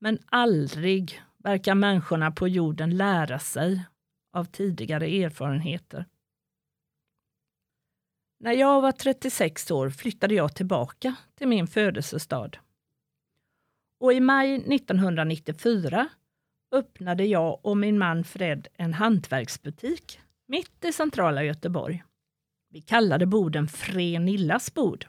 Men 0.00 0.18
aldrig 0.26 1.22
verkar 1.38 1.74
människorna 1.74 2.30
på 2.30 2.48
jorden 2.48 2.96
lära 2.96 3.38
sig 3.38 3.84
av 4.32 4.44
tidigare 4.44 5.06
erfarenheter. 5.06 6.04
När 8.40 8.52
jag 8.52 8.80
var 8.80 8.92
36 8.92 9.70
år 9.70 9.90
flyttade 9.90 10.34
jag 10.34 10.54
tillbaka 10.54 11.16
till 11.34 11.48
min 11.48 11.66
födelsestad. 11.66 12.50
Och 14.00 14.12
i 14.12 14.20
maj 14.20 14.54
1994 14.54 16.08
öppnade 16.72 17.24
jag 17.24 17.60
och 17.62 17.76
min 17.76 17.98
man 17.98 18.24
Fred 18.24 18.68
en 18.74 18.94
hantverksbutik 18.94 20.20
mitt 20.46 20.84
i 20.84 20.92
centrala 20.92 21.44
Göteborg. 21.44 22.04
Vi 22.70 22.80
kallade 22.80 23.26
boden 23.26 23.68
Frenillas 23.68 24.74
bod. 24.74 25.04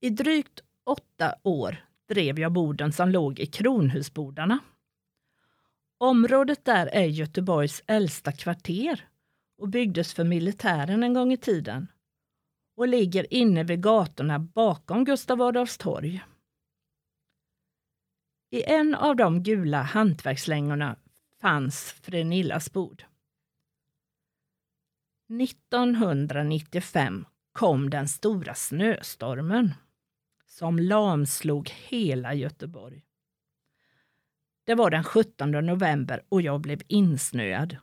I 0.00 0.10
drygt 0.10 0.62
åtta 0.86 1.34
år 1.42 1.84
drev 2.08 2.38
jag 2.38 2.52
boden 2.52 2.92
som 2.92 3.08
låg 3.08 3.40
i 3.40 3.46
Kronhusbodarna. 3.46 4.58
Området 6.02 6.64
där 6.64 6.86
är 6.86 7.04
Göteborgs 7.06 7.82
äldsta 7.86 8.32
kvarter 8.32 9.08
och 9.58 9.68
byggdes 9.68 10.14
för 10.14 10.24
militären 10.24 11.02
en 11.02 11.14
gång 11.14 11.32
i 11.32 11.36
tiden 11.36 11.86
och 12.76 12.88
ligger 12.88 13.34
inne 13.34 13.64
vid 13.64 13.82
gatorna 13.82 14.38
bakom 14.38 15.04
Gustav 15.04 15.42
Adolfs 15.42 15.78
torg. 15.78 16.24
I 18.50 18.62
en 18.62 18.94
av 18.94 19.16
de 19.16 19.42
gula 19.42 19.82
hantverkslängorna 19.82 20.96
fanns 21.40 21.92
Frenillas 21.92 22.72
bord. 22.72 23.04
1995 25.42 27.26
kom 27.52 27.90
den 27.90 28.08
stora 28.08 28.54
snöstormen 28.54 29.74
som 30.46 30.78
lamslog 30.78 31.70
hela 31.70 32.34
Göteborg. 32.34 33.09
Det 34.64 34.74
var 34.74 34.90
den 34.90 35.04
17 35.04 35.50
november 35.50 36.22
och 36.28 36.42
jag 36.42 36.60
blev 36.60 36.82
insnöad. 36.86 37.76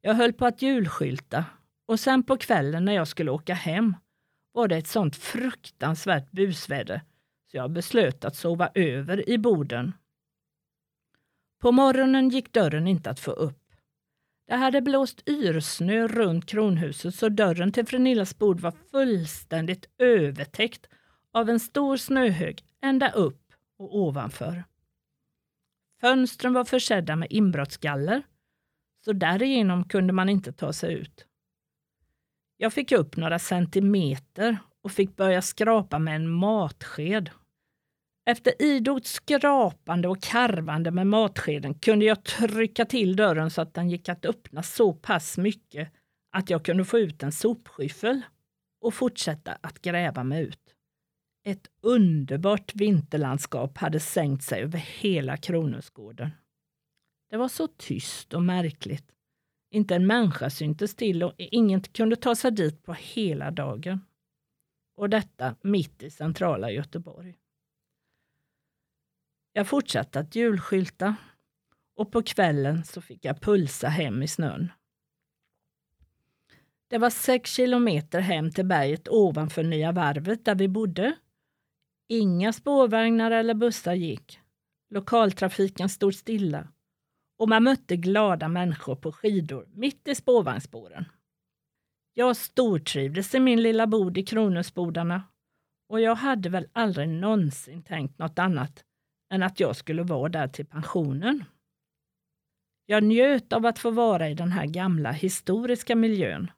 Jag 0.00 0.14
höll 0.14 0.32
på 0.32 0.46
att 0.46 0.62
julskylta 0.62 1.44
och 1.86 2.00
sen 2.00 2.22
på 2.22 2.36
kvällen 2.36 2.84
när 2.84 2.92
jag 2.92 3.08
skulle 3.08 3.30
åka 3.30 3.54
hem 3.54 3.96
var 4.52 4.68
det 4.68 4.76
ett 4.76 4.86
sånt 4.86 5.16
fruktansvärt 5.16 6.30
busväder 6.30 7.02
så 7.50 7.56
jag 7.56 7.70
beslöt 7.70 8.24
att 8.24 8.36
sova 8.36 8.70
över 8.74 9.30
i 9.30 9.38
boden. 9.38 9.92
På 11.60 11.72
morgonen 11.72 12.28
gick 12.28 12.52
dörren 12.52 12.88
inte 12.88 13.10
att 13.10 13.20
få 13.20 13.30
upp. 13.30 13.62
Det 14.46 14.54
hade 14.54 14.82
blåst 14.82 15.28
yrsnö 15.28 16.06
runt 16.06 16.46
kronhuset 16.46 17.14
så 17.14 17.28
dörren 17.28 17.72
till 17.72 17.86
Frenillas 17.86 18.38
bord 18.38 18.60
var 18.60 18.72
fullständigt 18.90 19.88
övertäckt 19.98 20.86
av 21.32 21.50
en 21.50 21.60
stor 21.60 21.96
snöhög 21.96 22.64
ända 22.82 23.10
upp 23.10 23.52
och 23.78 23.96
ovanför. 23.98 24.64
Fönstren 26.00 26.52
var 26.52 26.64
försedda 26.64 27.16
med 27.16 27.32
inbrottsgaller, 27.32 28.22
så 29.04 29.12
därigenom 29.12 29.88
kunde 29.88 30.12
man 30.12 30.28
inte 30.28 30.52
ta 30.52 30.72
sig 30.72 30.94
ut. 30.94 31.26
Jag 32.56 32.72
fick 32.72 32.92
upp 32.92 33.16
några 33.16 33.38
centimeter 33.38 34.58
och 34.82 34.92
fick 34.92 35.16
börja 35.16 35.42
skrapa 35.42 35.98
med 35.98 36.16
en 36.16 36.28
matsked. 36.28 37.30
Efter 38.30 38.62
idogt 38.62 39.06
skrapande 39.06 40.08
och 40.08 40.22
karvande 40.22 40.90
med 40.90 41.06
matskeden 41.06 41.74
kunde 41.74 42.04
jag 42.04 42.24
trycka 42.24 42.84
till 42.84 43.16
dörren 43.16 43.50
så 43.50 43.62
att 43.62 43.74
den 43.74 43.90
gick 43.90 44.08
att 44.08 44.24
öppna 44.24 44.62
så 44.62 44.92
pass 44.92 45.38
mycket 45.38 45.92
att 46.30 46.50
jag 46.50 46.64
kunde 46.64 46.84
få 46.84 46.98
ut 46.98 47.22
en 47.22 47.32
sopskyffel 47.32 48.22
och 48.80 48.94
fortsätta 48.94 49.58
att 49.60 49.82
gräva 49.82 50.24
mig 50.24 50.42
ut. 50.42 50.74
Ett 51.48 51.70
underbart 51.80 52.74
vinterlandskap 52.74 53.78
hade 53.78 54.00
sänkt 54.00 54.44
sig 54.44 54.62
över 54.62 54.78
hela 54.78 55.36
Kronhusgården. 55.36 56.30
Det 57.30 57.36
var 57.36 57.48
så 57.48 57.66
tyst 57.66 58.34
och 58.34 58.42
märkligt. 58.42 59.12
Inte 59.70 59.94
en 59.94 60.06
människa 60.06 60.50
syntes 60.50 60.94
till 60.94 61.22
och 61.22 61.34
ingen 61.38 61.80
kunde 61.80 62.16
ta 62.16 62.34
sig 62.34 62.50
dit 62.50 62.82
på 62.82 62.92
hela 62.92 63.50
dagen. 63.50 64.00
Och 64.96 65.10
detta 65.10 65.56
mitt 65.62 66.02
i 66.02 66.10
centrala 66.10 66.70
Göteborg. 66.70 67.38
Jag 69.52 69.68
fortsatte 69.68 70.20
att 70.20 70.34
julskylta 70.34 71.16
och 71.94 72.12
på 72.12 72.22
kvällen 72.22 72.84
så 72.84 73.00
fick 73.00 73.24
jag 73.24 73.40
pulsa 73.40 73.88
hem 73.88 74.22
i 74.22 74.28
snön. 74.28 74.72
Det 76.88 76.98
var 76.98 77.10
sex 77.10 77.54
kilometer 77.54 78.20
hem 78.20 78.50
till 78.50 78.66
berget 78.66 79.08
ovanför 79.08 79.62
Nya 79.62 79.92
Varvet 79.92 80.44
där 80.44 80.54
vi 80.54 80.68
bodde. 80.68 81.16
Inga 82.10 82.52
spårvagnar 82.52 83.30
eller 83.30 83.54
bussar 83.54 83.94
gick. 83.94 84.40
Lokaltrafiken 84.90 85.88
stod 85.88 86.14
stilla 86.14 86.68
och 87.38 87.48
man 87.48 87.62
mötte 87.62 87.96
glada 87.96 88.48
människor 88.48 88.96
på 88.96 89.12
skidor 89.12 89.68
mitt 89.74 90.08
i 90.08 90.14
spårvagnsspåren. 90.14 91.04
Jag 92.14 92.36
stortrivdes 92.36 93.34
i 93.34 93.40
min 93.40 93.62
lilla 93.62 93.86
bod 93.86 94.18
i 94.18 94.22
Kronhusbodarna 94.22 95.22
och 95.88 96.00
jag 96.00 96.14
hade 96.14 96.48
väl 96.48 96.68
aldrig 96.72 97.08
någonsin 97.08 97.82
tänkt 97.82 98.18
något 98.18 98.38
annat 98.38 98.84
än 99.32 99.42
att 99.42 99.60
jag 99.60 99.76
skulle 99.76 100.02
vara 100.02 100.28
där 100.28 100.48
till 100.48 100.66
pensionen. 100.66 101.44
Jag 102.86 103.02
njöt 103.02 103.52
av 103.52 103.66
att 103.66 103.78
få 103.78 103.90
vara 103.90 104.28
i 104.28 104.34
den 104.34 104.52
här 104.52 104.66
gamla 104.66 105.12
historiska 105.12 105.96
miljön, 105.96 106.50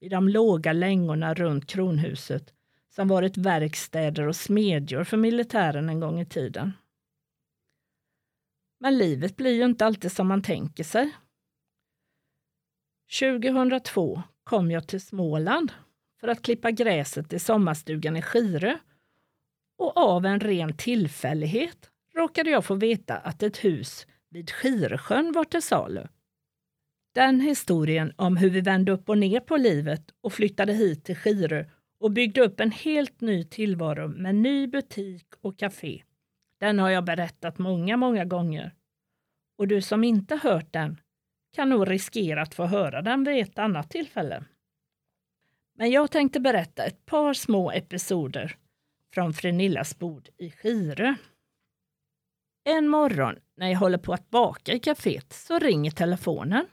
i 0.00 0.08
de 0.08 0.28
låga 0.28 0.72
längorna 0.72 1.34
runt 1.34 1.66
kronhuset 1.66 2.54
som 2.90 3.08
varit 3.08 3.36
verkstäder 3.36 4.28
och 4.28 4.36
smedjor 4.36 5.04
för 5.04 5.16
militären 5.16 5.88
en 5.88 6.00
gång 6.00 6.20
i 6.20 6.26
tiden. 6.26 6.72
Men 8.80 8.98
livet 8.98 9.36
blir 9.36 9.54
ju 9.54 9.64
inte 9.64 9.86
alltid 9.86 10.12
som 10.12 10.28
man 10.28 10.42
tänker 10.42 10.84
sig. 10.84 11.16
2002 13.20 14.22
kom 14.44 14.70
jag 14.70 14.88
till 14.88 15.00
Småland 15.00 15.72
för 16.20 16.28
att 16.28 16.42
klippa 16.42 16.70
gräset 16.70 17.32
i 17.32 17.38
sommarstugan 17.38 18.16
i 18.16 18.22
Skirö 18.22 18.78
och 19.78 19.96
av 19.96 20.26
en 20.26 20.40
ren 20.40 20.76
tillfällighet 20.76 21.90
råkade 22.14 22.50
jag 22.50 22.64
få 22.64 22.74
veta 22.74 23.16
att 23.16 23.42
ett 23.42 23.64
hus 23.64 24.06
vid 24.30 24.50
Skiresjön 24.50 25.32
var 25.32 25.44
till 25.44 25.62
salu. 25.62 26.06
Den 27.14 27.40
historien 27.40 28.12
om 28.16 28.36
hur 28.36 28.50
vi 28.50 28.60
vände 28.60 28.92
upp 28.92 29.08
och 29.08 29.18
ner 29.18 29.40
på 29.40 29.56
livet 29.56 30.10
och 30.20 30.32
flyttade 30.32 30.72
hit 30.72 31.04
till 31.04 31.16
Skirö 31.16 31.64
och 32.00 32.10
byggde 32.10 32.40
upp 32.40 32.60
en 32.60 32.70
helt 32.70 33.20
ny 33.20 33.44
tillvaro 33.44 34.08
med 34.08 34.34
ny 34.34 34.66
butik 34.66 35.26
och 35.40 35.58
café. 35.58 36.02
Den 36.60 36.78
har 36.78 36.90
jag 36.90 37.04
berättat 37.04 37.58
många, 37.58 37.96
många 37.96 38.24
gånger. 38.24 38.74
Och 39.58 39.68
du 39.68 39.82
som 39.82 40.04
inte 40.04 40.36
hört 40.36 40.72
den 40.72 41.00
kan 41.52 41.70
nog 41.70 41.90
riskera 41.90 42.42
att 42.42 42.54
få 42.54 42.64
höra 42.64 43.02
den 43.02 43.24
vid 43.24 43.42
ett 43.42 43.58
annat 43.58 43.90
tillfälle. 43.90 44.44
Men 45.74 45.90
jag 45.90 46.10
tänkte 46.10 46.40
berätta 46.40 46.84
ett 46.84 47.06
par 47.06 47.34
små 47.34 47.70
episoder 47.70 48.56
från 49.14 49.32
Frenillas 49.32 49.98
bord 49.98 50.28
i 50.38 50.50
Skirö. 50.50 51.14
En 52.64 52.88
morgon 52.88 53.36
när 53.56 53.68
jag 53.68 53.78
håller 53.78 53.98
på 53.98 54.12
att 54.12 54.30
baka 54.30 54.72
i 54.72 54.78
kaféet 54.78 55.32
så 55.32 55.58
ringer 55.58 55.90
telefonen. 55.90 56.66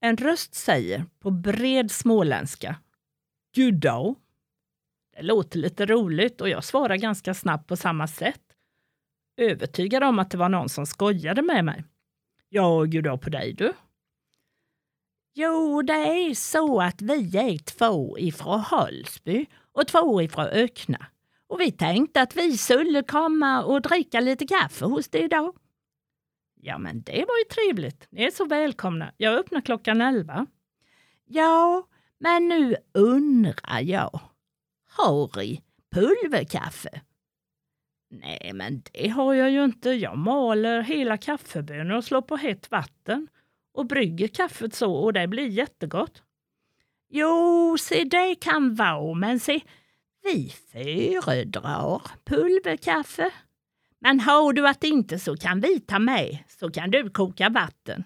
En 0.00 0.16
röst 0.16 0.54
säger 0.54 1.04
på 1.18 1.30
bred 1.30 1.90
småländska 1.90 2.76
Goddag. 3.56 4.14
Det 5.20 5.26
låter 5.26 5.58
lite 5.58 5.86
roligt 5.86 6.40
och 6.40 6.48
jag 6.48 6.64
svarar 6.64 6.96
ganska 6.96 7.34
snabbt 7.34 7.66
på 7.66 7.76
samma 7.76 8.06
sätt. 8.06 8.42
Övertygad 9.36 10.04
om 10.04 10.18
att 10.18 10.30
det 10.30 10.38
var 10.38 10.48
någon 10.48 10.68
som 10.68 10.86
skojade 10.86 11.42
med 11.42 11.64
mig. 11.64 11.84
Ja, 12.48 12.84
goddag 12.84 13.20
på 13.22 13.30
dig 13.30 13.52
du. 13.52 13.72
Jo, 15.34 15.82
det 15.82 15.92
är 15.92 16.34
så 16.34 16.80
att 16.80 17.02
vi 17.02 17.36
är 17.36 17.58
två 17.58 18.18
ifrån 18.18 18.60
Hölsby 18.60 19.46
och 19.72 19.86
två 19.86 20.22
ifrån 20.22 20.46
Ökna. 20.46 21.06
Och 21.46 21.60
vi 21.60 21.72
tänkte 21.72 22.22
att 22.22 22.36
vi 22.36 22.58
skulle 22.58 23.02
komma 23.02 23.64
och 23.64 23.82
dricka 23.82 24.20
lite 24.20 24.46
kaffe 24.46 24.84
hos 24.84 25.08
dig 25.08 25.24
idag. 25.24 25.56
Ja, 26.54 26.78
men 26.78 27.02
det 27.02 27.24
var 27.28 27.38
ju 27.38 27.44
trevligt. 27.50 28.06
Ni 28.10 28.22
är 28.24 28.30
så 28.30 28.44
välkomna. 28.44 29.12
Jag 29.16 29.38
öppnar 29.38 29.60
klockan 29.60 30.00
elva. 30.00 30.46
Ja, 31.24 31.86
men 32.18 32.48
nu 32.48 32.76
undrar 32.94 33.80
jag. 33.80 34.29
Har 35.04 35.42
i 35.42 35.62
pulverkaffe? 35.90 37.00
Nej, 38.10 38.50
men 38.54 38.82
det 38.92 39.08
har 39.08 39.34
jag 39.34 39.50
ju 39.50 39.64
inte. 39.64 39.90
Jag 39.90 40.18
maler 40.18 40.82
hela 40.82 41.16
kaffebönor 41.16 41.96
och 41.96 42.04
slår 42.04 42.22
på 42.22 42.36
hett 42.36 42.70
vatten 42.70 43.28
och 43.74 43.86
brygger 43.86 44.28
kaffet 44.28 44.74
så 44.74 44.94
och 44.94 45.12
det 45.12 45.28
blir 45.28 45.46
jättegott. 45.46 46.22
Jo, 47.08 47.76
se 47.80 48.04
det 48.04 48.34
kan 48.34 48.74
vara, 48.74 49.14
men 49.14 49.40
se, 49.40 49.60
vi 50.22 50.54
föredrar 50.72 52.02
pulverkaffe. 52.24 53.30
Men 53.98 54.20
har 54.20 54.52
du 54.52 54.68
att 54.68 54.84
inte 54.84 55.18
så 55.18 55.36
kan 55.36 55.60
vi 55.60 55.80
ta 55.80 55.98
med, 55.98 56.38
så 56.48 56.70
kan 56.70 56.90
du 56.90 57.10
koka 57.10 57.48
vatten. 57.48 58.04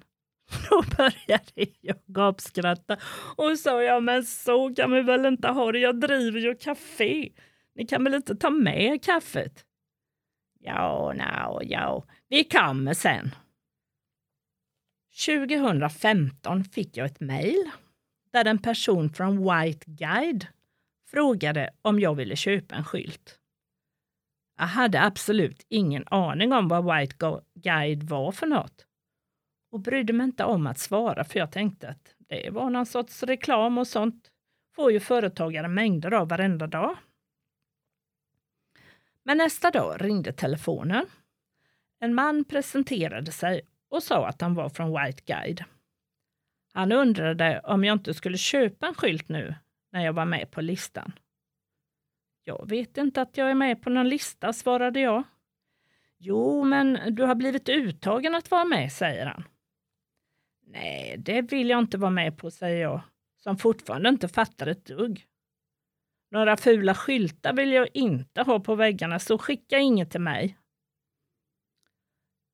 Då 0.71 0.83
började 0.97 1.67
jag 1.81 1.97
gapskratta 2.07 2.97
och 3.37 3.59
sa, 3.59 3.83
ja 3.83 4.01
men 4.01 4.25
så 4.25 4.75
kan 4.75 4.93
vi 4.93 5.03
väl 5.03 5.27
inte 5.27 5.49
ha 5.49 5.73
det, 5.73 5.79
jag 5.79 6.01
driver 6.01 6.41
ju 6.41 6.55
café. 6.55 7.33
Ni 7.75 7.87
kan 7.87 8.05
väl 8.05 8.15
inte 8.15 8.37
ta 8.37 8.51
med 8.51 9.05
kaffet? 9.05 9.65
Ja, 10.61 11.13
no, 11.17 11.63
ja, 11.63 12.05
vi 12.29 12.45
kommer 12.45 12.95
sen. 12.95 13.31
2015 15.27 16.65
fick 16.65 16.97
jag 16.97 17.07
ett 17.07 17.21
mejl 17.21 17.71
där 18.33 18.45
en 18.45 18.59
person 18.59 19.13
från 19.13 19.39
White 19.39 19.85
Guide 19.87 20.47
frågade 21.11 21.71
om 21.83 22.01
jag 22.01 22.15
ville 22.15 22.37
köpa 22.37 22.75
en 22.75 22.85
skylt. 22.85 23.39
Jag 24.59 24.67
hade 24.67 25.03
absolut 25.03 25.67
ingen 25.69 26.05
aning 26.07 26.53
om 26.53 26.69
vad 26.69 26.99
White 26.99 27.41
Guide 27.55 28.03
var 28.03 28.33
för 28.33 28.47
något 28.47 28.87
och 29.75 29.81
brydde 29.81 30.13
mig 30.13 30.25
inte 30.25 30.45
om 30.45 30.67
att 30.67 30.79
svara 30.79 31.25
för 31.25 31.39
jag 31.39 31.53
tänkte 31.53 31.89
att 31.89 32.15
det 32.29 32.51
var 32.51 32.71
någon 32.71 32.87
sorts 32.87 33.23
reklam 33.23 33.79
och 33.79 33.87
sånt 33.87 34.31
får 34.75 34.93
ju 34.93 35.01
företagare 35.01 35.69
mängder 35.69 36.13
av 36.13 36.29
varenda 36.29 36.67
dag. 36.67 36.97
Men 39.23 39.39
nästa 39.39 39.71
dag 39.71 39.97
ringde 40.05 40.33
telefonen. 40.33 41.07
En 42.01 42.15
man 42.15 42.45
presenterade 42.45 43.33
sig 43.33 43.61
och 43.89 44.03
sa 44.03 44.27
att 44.27 44.41
han 44.41 44.55
var 44.55 44.69
från 44.69 44.99
White 44.99 45.23
Guide. 45.27 45.65
Han 46.73 46.93
undrade 46.93 47.61
om 47.65 47.85
jag 47.85 47.95
inte 47.95 48.15
skulle 48.15 48.39
köpa 48.39 48.87
en 48.87 48.95
skylt 48.95 49.29
nu 49.29 49.55
när 49.93 50.05
jag 50.05 50.13
var 50.13 50.25
med 50.25 50.51
på 50.51 50.61
listan. 50.61 51.13
Jag 52.45 52.69
vet 52.69 52.97
inte 52.97 53.23
att 53.23 53.37
jag 53.37 53.51
är 53.51 53.55
med 53.55 53.83
på 53.83 53.91
någon 53.91 54.09
lista, 54.09 54.53
svarade 54.53 55.01
jag. 55.01 55.23
Jo, 56.19 56.65
men 56.65 57.15
du 57.15 57.23
har 57.23 57.35
blivit 57.35 57.69
uttagen 57.69 58.35
att 58.35 58.51
vara 58.51 58.65
med, 58.65 58.93
säger 58.93 59.27
han. 59.27 59.45
Nej, 60.67 61.17
det 61.19 61.43
vill 61.43 61.69
jag 61.69 61.79
inte 61.79 61.99
vara 61.99 62.11
med 62.11 62.39
på, 62.39 62.51
säger 62.51 62.83
jag, 62.83 63.01
som 63.43 63.59
fortfarande 63.59 64.09
inte 64.09 64.29
fattar 64.29 64.67
ett 64.67 64.85
dugg. 64.85 65.27
Några 66.31 66.57
fula 66.57 66.95
skyltar 66.95 67.53
vill 67.53 67.73
jag 67.73 67.89
inte 67.95 68.43
ha 68.43 68.61
på 68.61 68.75
väggarna, 68.75 69.19
så 69.19 69.39
skicka 69.39 69.79
inget 69.79 70.11
till 70.11 70.21
mig. 70.21 70.59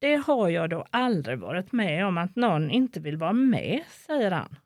Det 0.01 0.15
har 0.15 0.49
jag 0.49 0.71
då 0.71 0.87
aldrig 0.91 1.39
varit 1.39 1.73
med 1.73 2.07
om 2.07 2.19
att 2.19 2.37
någon 2.37 2.71
inte 2.71 3.01
vill 3.01 3.17
vara 3.17 3.33
med, 3.33 3.85
säger 3.89 4.31
han 4.31 4.57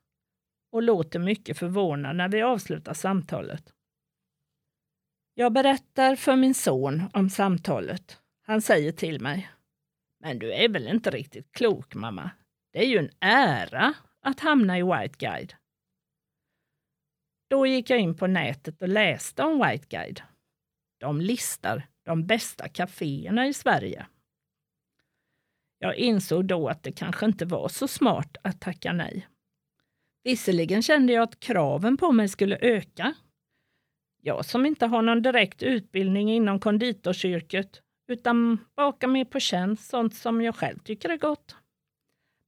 och 0.74 0.82
låter 0.82 1.18
mycket 1.18 1.58
förvånad 1.58 2.16
när 2.16 2.28
vi 2.28 2.42
avslutar 2.42 2.94
samtalet. 2.94 3.72
Jag 5.34 5.52
berättar 5.52 6.16
för 6.16 6.36
min 6.36 6.54
son 6.54 7.02
om 7.12 7.30
samtalet. 7.30 8.20
Han 8.42 8.62
säger 8.62 8.92
till 8.92 9.20
mig. 9.20 9.50
Men 10.20 10.38
du 10.38 10.52
är 10.52 10.68
väl 10.68 10.88
inte 10.88 11.10
riktigt 11.10 11.52
klok 11.52 11.94
mamma? 11.94 12.30
Det 12.74 12.80
är 12.80 12.88
ju 12.88 12.98
en 12.98 13.10
ära 13.20 13.94
att 14.20 14.40
hamna 14.40 14.78
i 14.78 14.82
White 14.82 15.16
Guide. 15.18 15.54
Då 17.50 17.66
gick 17.66 17.90
jag 17.90 17.98
in 17.98 18.16
på 18.16 18.26
nätet 18.26 18.82
och 18.82 18.88
läste 18.88 19.42
om 19.42 19.68
White 19.68 19.86
Guide. 19.88 20.22
De 21.00 21.20
listar 21.20 21.86
de 22.04 22.26
bästa 22.26 22.68
kaféerna 22.68 23.46
i 23.46 23.52
Sverige. 23.52 24.06
Jag 25.78 25.96
insåg 25.96 26.44
då 26.44 26.68
att 26.68 26.82
det 26.82 26.92
kanske 26.92 27.26
inte 27.26 27.44
var 27.44 27.68
så 27.68 27.88
smart 27.88 28.36
att 28.42 28.60
tacka 28.60 28.92
nej. 28.92 29.28
Visserligen 30.24 30.82
kände 30.82 31.12
jag 31.12 31.22
att 31.22 31.40
kraven 31.40 31.96
på 31.96 32.12
mig 32.12 32.28
skulle 32.28 32.58
öka. 32.60 33.14
Jag 34.22 34.44
som 34.44 34.66
inte 34.66 34.86
har 34.86 35.02
någon 35.02 35.22
direkt 35.22 35.62
utbildning 35.62 36.32
inom 36.32 36.60
konditorsyrket 36.60 37.82
utan 38.08 38.58
bakar 38.76 39.08
mer 39.08 39.24
på 39.24 39.40
tjänst, 39.40 39.90
sånt 39.90 40.14
som 40.14 40.42
jag 40.42 40.56
själv 40.56 40.78
tycker 40.78 41.08
är 41.08 41.16
gott. 41.16 41.56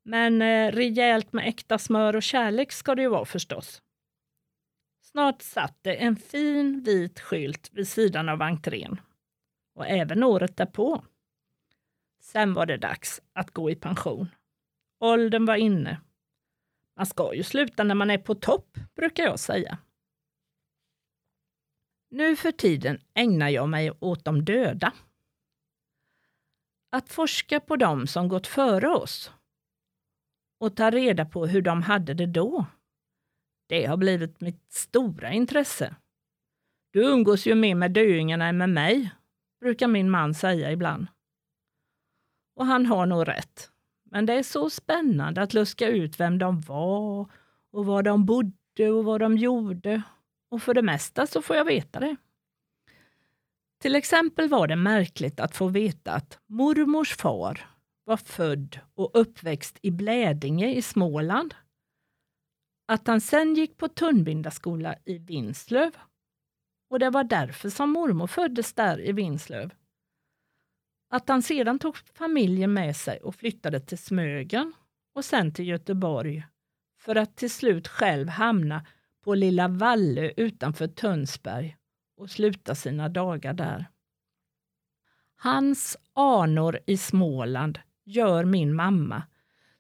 Men 0.08 0.42
eh, 0.42 0.72
rejält 0.72 1.32
med 1.32 1.48
äkta 1.48 1.78
smör 1.78 2.16
och 2.16 2.22
kärlek 2.22 2.72
ska 2.72 2.94
det 2.94 3.02
ju 3.02 3.08
vara 3.08 3.24
förstås. 3.24 3.82
Snart 5.00 5.42
satt 5.42 5.78
det 5.82 5.94
en 5.94 6.16
fin 6.16 6.82
vit 6.82 7.20
skylt 7.20 7.70
vid 7.72 7.88
sidan 7.88 8.28
av 8.28 8.42
entrén. 8.42 9.00
Och 9.74 9.86
även 9.86 10.22
året 10.22 10.56
därpå. 10.56 11.04
Sen 12.20 12.54
var 12.54 12.66
det 12.66 12.76
dags 12.76 13.22
att 13.32 13.50
gå 13.50 13.70
i 13.70 13.74
pension. 13.74 14.28
Åldern 15.00 15.46
var 15.46 15.56
inne. 15.56 16.00
Man 16.96 17.06
ska 17.06 17.34
ju 17.34 17.42
sluta 17.42 17.84
när 17.84 17.94
man 17.94 18.10
är 18.10 18.18
på 18.18 18.34
topp, 18.34 18.78
brukar 18.94 19.24
jag 19.24 19.38
säga. 19.38 19.78
Nu 22.10 22.36
för 22.36 22.52
tiden 22.52 22.98
ägnar 23.14 23.48
jag 23.48 23.68
mig 23.68 23.90
åt 24.00 24.24
de 24.24 24.44
döda. 24.44 24.92
Att 26.90 27.08
forska 27.08 27.60
på 27.60 27.76
dem 27.76 28.06
som 28.06 28.28
gått 28.28 28.46
före 28.46 28.88
oss 28.88 29.30
och 30.58 30.76
ta 30.76 30.90
reda 30.90 31.24
på 31.24 31.46
hur 31.46 31.62
de 31.62 31.82
hade 31.82 32.14
det 32.14 32.26
då. 32.26 32.66
Det 33.68 33.86
har 33.86 33.96
blivit 33.96 34.40
mitt 34.40 34.72
stora 34.72 35.32
intresse. 35.32 35.96
Du 36.92 37.02
umgås 37.02 37.46
ju 37.46 37.54
mer 37.54 37.74
med 37.74 37.90
döingarna 37.92 38.46
än 38.46 38.58
med 38.58 38.70
mig, 38.70 39.10
brukar 39.60 39.88
min 39.88 40.10
man 40.10 40.34
säga 40.34 40.72
ibland. 40.72 41.06
Och 42.56 42.66
han 42.66 42.86
har 42.86 43.06
nog 43.06 43.28
rätt. 43.28 43.70
Men 44.10 44.26
det 44.26 44.32
är 44.32 44.42
så 44.42 44.70
spännande 44.70 45.42
att 45.42 45.54
luska 45.54 45.88
ut 45.88 46.20
vem 46.20 46.38
de 46.38 46.60
var 46.60 47.30
och 47.72 47.86
var 47.86 48.02
de 48.02 48.26
bodde 48.26 48.90
och 48.90 49.04
vad 49.04 49.20
de 49.20 49.36
gjorde. 49.36 50.02
Och 50.50 50.62
för 50.62 50.74
det 50.74 50.82
mesta 50.82 51.26
så 51.26 51.42
får 51.42 51.56
jag 51.56 51.64
veta 51.64 52.00
det. 52.00 52.16
Till 53.80 53.96
exempel 53.96 54.48
var 54.48 54.66
det 54.66 54.76
märkligt 54.76 55.40
att 55.40 55.56
få 55.56 55.68
veta 55.68 56.12
att 56.12 56.38
mormors 56.46 57.16
far 57.16 57.75
var 58.06 58.16
född 58.16 58.80
och 58.94 59.10
uppväxt 59.14 59.78
i 59.82 59.90
Blädinge 59.90 60.74
i 60.74 60.82
Småland. 60.82 61.54
Att 62.88 63.06
han 63.06 63.20
sen 63.20 63.54
gick 63.54 63.76
på 63.76 63.88
Tunnbindaskola 63.88 64.96
i 65.04 65.18
Vinslöv. 65.18 65.96
Och 66.90 66.98
det 66.98 67.10
var 67.10 67.24
därför 67.24 67.70
som 67.70 67.90
mormor 67.90 68.26
föddes 68.26 68.72
där 68.72 69.00
i 69.00 69.12
Vinslöv. 69.12 69.74
Att 71.10 71.28
han 71.28 71.42
sedan 71.42 71.78
tog 71.78 71.96
familjen 71.96 72.72
med 72.72 72.96
sig 72.96 73.20
och 73.20 73.34
flyttade 73.34 73.80
till 73.80 73.98
Smögen 73.98 74.72
och 75.14 75.24
sen 75.24 75.54
till 75.54 75.68
Göteborg 75.68 76.46
för 76.98 77.16
att 77.16 77.36
till 77.36 77.50
slut 77.50 77.88
själv 77.88 78.28
hamna 78.28 78.86
på 79.24 79.34
Lilla 79.34 79.68
Vallö 79.68 80.30
utanför 80.36 80.88
Tönsberg 80.88 81.76
och 82.16 82.30
sluta 82.30 82.74
sina 82.74 83.08
dagar 83.08 83.52
där. 83.52 83.86
Hans 85.36 85.96
anor 86.12 86.78
i 86.86 86.96
Småland 86.96 87.78
gör 88.06 88.44
min 88.44 88.74
mamma, 88.74 89.22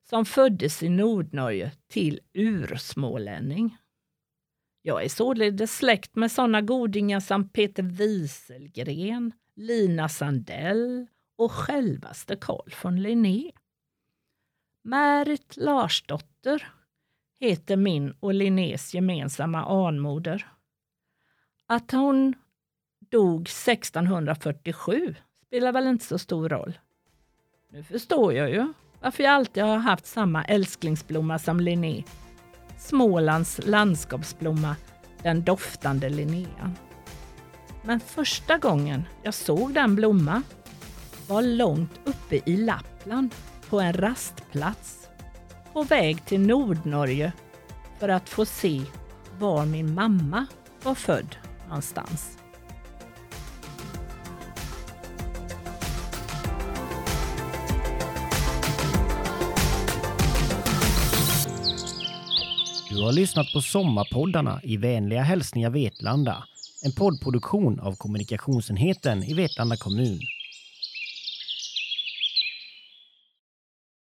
som 0.02 0.24
föddes 0.24 0.82
i 0.82 0.88
Nordnorge, 0.88 1.72
till 1.88 2.20
ursmålänning. 2.32 3.76
Jag 4.82 5.04
är 5.04 5.08
således 5.08 5.76
släkt 5.76 6.16
med 6.16 6.32
sådana 6.32 6.60
godingar 6.60 7.20
som 7.20 7.48
Peter 7.48 7.82
Wieselgren, 7.82 9.32
Lina 9.54 10.08
Sandell 10.08 11.06
och 11.36 11.52
självaste 11.52 12.36
Carl 12.36 12.74
von 12.82 13.02
Linné. 13.02 13.52
Märit 14.82 15.56
Larsdotter 15.56 16.72
heter 17.40 17.76
min 17.76 18.10
och 18.20 18.34
Linnés 18.34 18.94
gemensamma 18.94 19.86
anmoder. 19.86 20.46
Att 21.66 21.90
hon 21.90 22.34
dog 23.10 23.40
1647 23.40 25.14
spelar 25.46 25.72
väl 25.72 25.86
inte 25.86 26.04
så 26.04 26.18
stor 26.18 26.48
roll. 26.48 26.78
Nu 27.72 27.82
förstår 27.82 28.32
jag 28.32 28.50
ju 28.50 28.72
varför 29.00 29.22
jag 29.24 29.32
alltid 29.32 29.62
har 29.62 29.76
haft 29.76 30.06
samma 30.06 30.44
älsklingsblomma 30.44 31.38
som 31.38 31.60
Linné. 31.60 32.02
Smålands 32.78 33.60
landskapsblomma, 33.64 34.76
den 35.22 35.44
doftande 35.44 36.08
Linnean. 36.08 36.76
Men 37.82 38.00
första 38.00 38.58
gången 38.58 39.04
jag 39.22 39.34
såg 39.34 39.74
den 39.74 39.96
blomma 39.96 40.42
var 41.28 41.42
långt 41.42 42.00
uppe 42.04 42.50
i 42.50 42.56
Lappland 42.56 43.34
på 43.68 43.80
en 43.80 43.92
rastplats 43.92 45.08
på 45.72 45.82
väg 45.82 46.24
till 46.24 46.40
Nordnorge 46.40 47.32
för 47.98 48.08
att 48.08 48.28
få 48.28 48.44
se 48.44 48.82
var 49.38 49.66
min 49.66 49.94
mamma 49.94 50.46
var 50.82 50.94
född 50.94 51.36
någonstans. 51.68 52.38
Du 62.96 63.02
har 63.02 63.12
lyssnat 63.12 63.52
på 63.52 63.60
Sommarpoddarna 63.60 64.60
i 64.62 64.76
vänliga 64.76 65.22
hälsningar 65.22 65.70
Vetlanda. 65.70 66.44
En 66.84 66.92
poddproduktion 66.92 67.80
av 67.80 67.96
kommunikationsenheten 67.96 69.22
i 69.22 69.34
Vetlanda 69.34 69.76
kommun. 69.76 70.20